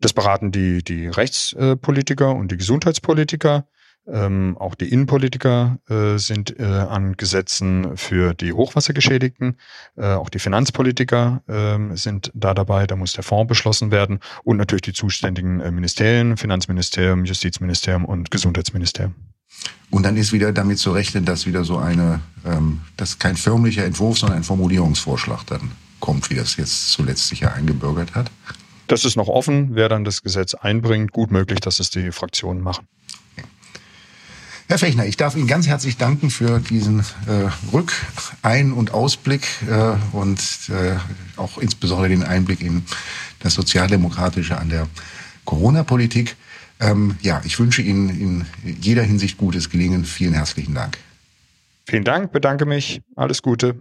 Das 0.00 0.12
beraten 0.12 0.50
die, 0.50 0.82
die 0.82 1.06
Rechtspolitiker 1.06 2.34
und 2.34 2.50
die 2.50 2.56
Gesundheitspolitiker. 2.56 3.68
Ähm, 4.06 4.56
auch 4.58 4.74
die 4.74 4.90
Innenpolitiker 4.90 5.78
äh, 5.88 6.18
sind 6.18 6.58
äh, 6.58 6.64
an 6.64 7.16
Gesetzen 7.16 7.96
für 7.96 8.34
die 8.34 8.52
Hochwassergeschädigten. 8.52 9.56
Äh, 9.96 10.06
auch 10.06 10.28
die 10.28 10.38
Finanzpolitiker 10.38 11.42
äh, 11.46 11.96
sind 11.96 12.30
da 12.34 12.52
dabei. 12.52 12.86
Da 12.86 12.96
muss 12.96 13.12
der 13.12 13.24
Fonds 13.24 13.48
beschlossen 13.48 13.90
werden. 13.90 14.20
Und 14.42 14.58
natürlich 14.58 14.82
die 14.82 14.92
zuständigen 14.92 15.60
äh, 15.60 15.70
Ministerien, 15.70 16.36
Finanzministerium, 16.36 17.24
Justizministerium 17.24 18.04
und 18.04 18.30
Gesundheitsministerium. 18.30 19.14
Und 19.90 20.02
dann 20.02 20.16
ist 20.16 20.32
wieder 20.32 20.52
damit 20.52 20.78
zu 20.78 20.92
rechnen, 20.92 21.24
dass 21.24 21.46
wieder 21.46 21.64
so 21.64 21.78
eine, 21.78 22.20
ähm, 22.44 22.80
dass 22.96 23.18
kein 23.18 23.36
förmlicher 23.36 23.84
Entwurf, 23.84 24.18
sondern 24.18 24.38
ein 24.38 24.44
Formulierungsvorschlag 24.44 25.46
dann 25.46 25.70
kommt, 26.00 26.28
wie 26.30 26.34
das 26.34 26.56
jetzt 26.56 26.90
zuletzt 26.90 27.28
sich 27.28 27.40
ja 27.40 27.52
eingebürgert 27.52 28.14
hat. 28.14 28.30
Das 28.86 29.06
ist 29.06 29.16
noch 29.16 29.28
offen, 29.28 29.70
wer 29.74 29.88
dann 29.88 30.04
das 30.04 30.22
Gesetz 30.22 30.52
einbringt. 30.54 31.12
Gut 31.12 31.30
möglich, 31.30 31.60
dass 31.60 31.80
es 31.80 31.88
die 31.88 32.12
Fraktionen 32.12 32.62
machen. 32.62 32.86
Herr 34.74 34.80
Fechner, 34.80 35.06
ich 35.06 35.16
darf 35.16 35.36
Ihnen 35.36 35.46
ganz 35.46 35.68
herzlich 35.68 35.98
danken 35.98 36.30
für 36.30 36.58
diesen 36.58 36.98
äh, 36.98 37.48
Rückein- 37.72 38.72
und 38.72 38.92
Ausblick 38.92 39.46
äh, 39.70 39.92
und 40.10 40.40
äh, 40.68 40.96
auch 41.36 41.58
insbesondere 41.58 42.08
den 42.08 42.24
Einblick 42.24 42.60
in 42.60 42.82
das 43.38 43.54
Sozialdemokratische 43.54 44.58
an 44.58 44.70
der 44.70 44.88
Corona-Politik. 45.44 46.34
Ähm, 46.80 47.16
ja, 47.22 47.40
ich 47.44 47.60
wünsche 47.60 47.82
Ihnen 47.82 48.10
in 48.20 48.46
jeder 48.80 49.04
Hinsicht 49.04 49.38
gutes 49.38 49.70
Gelingen. 49.70 50.04
Vielen 50.04 50.34
herzlichen 50.34 50.74
Dank. 50.74 50.98
Vielen 51.86 52.02
Dank, 52.02 52.32
bedanke 52.32 52.66
mich. 52.66 53.00
Alles 53.14 53.42
Gute. 53.42 53.76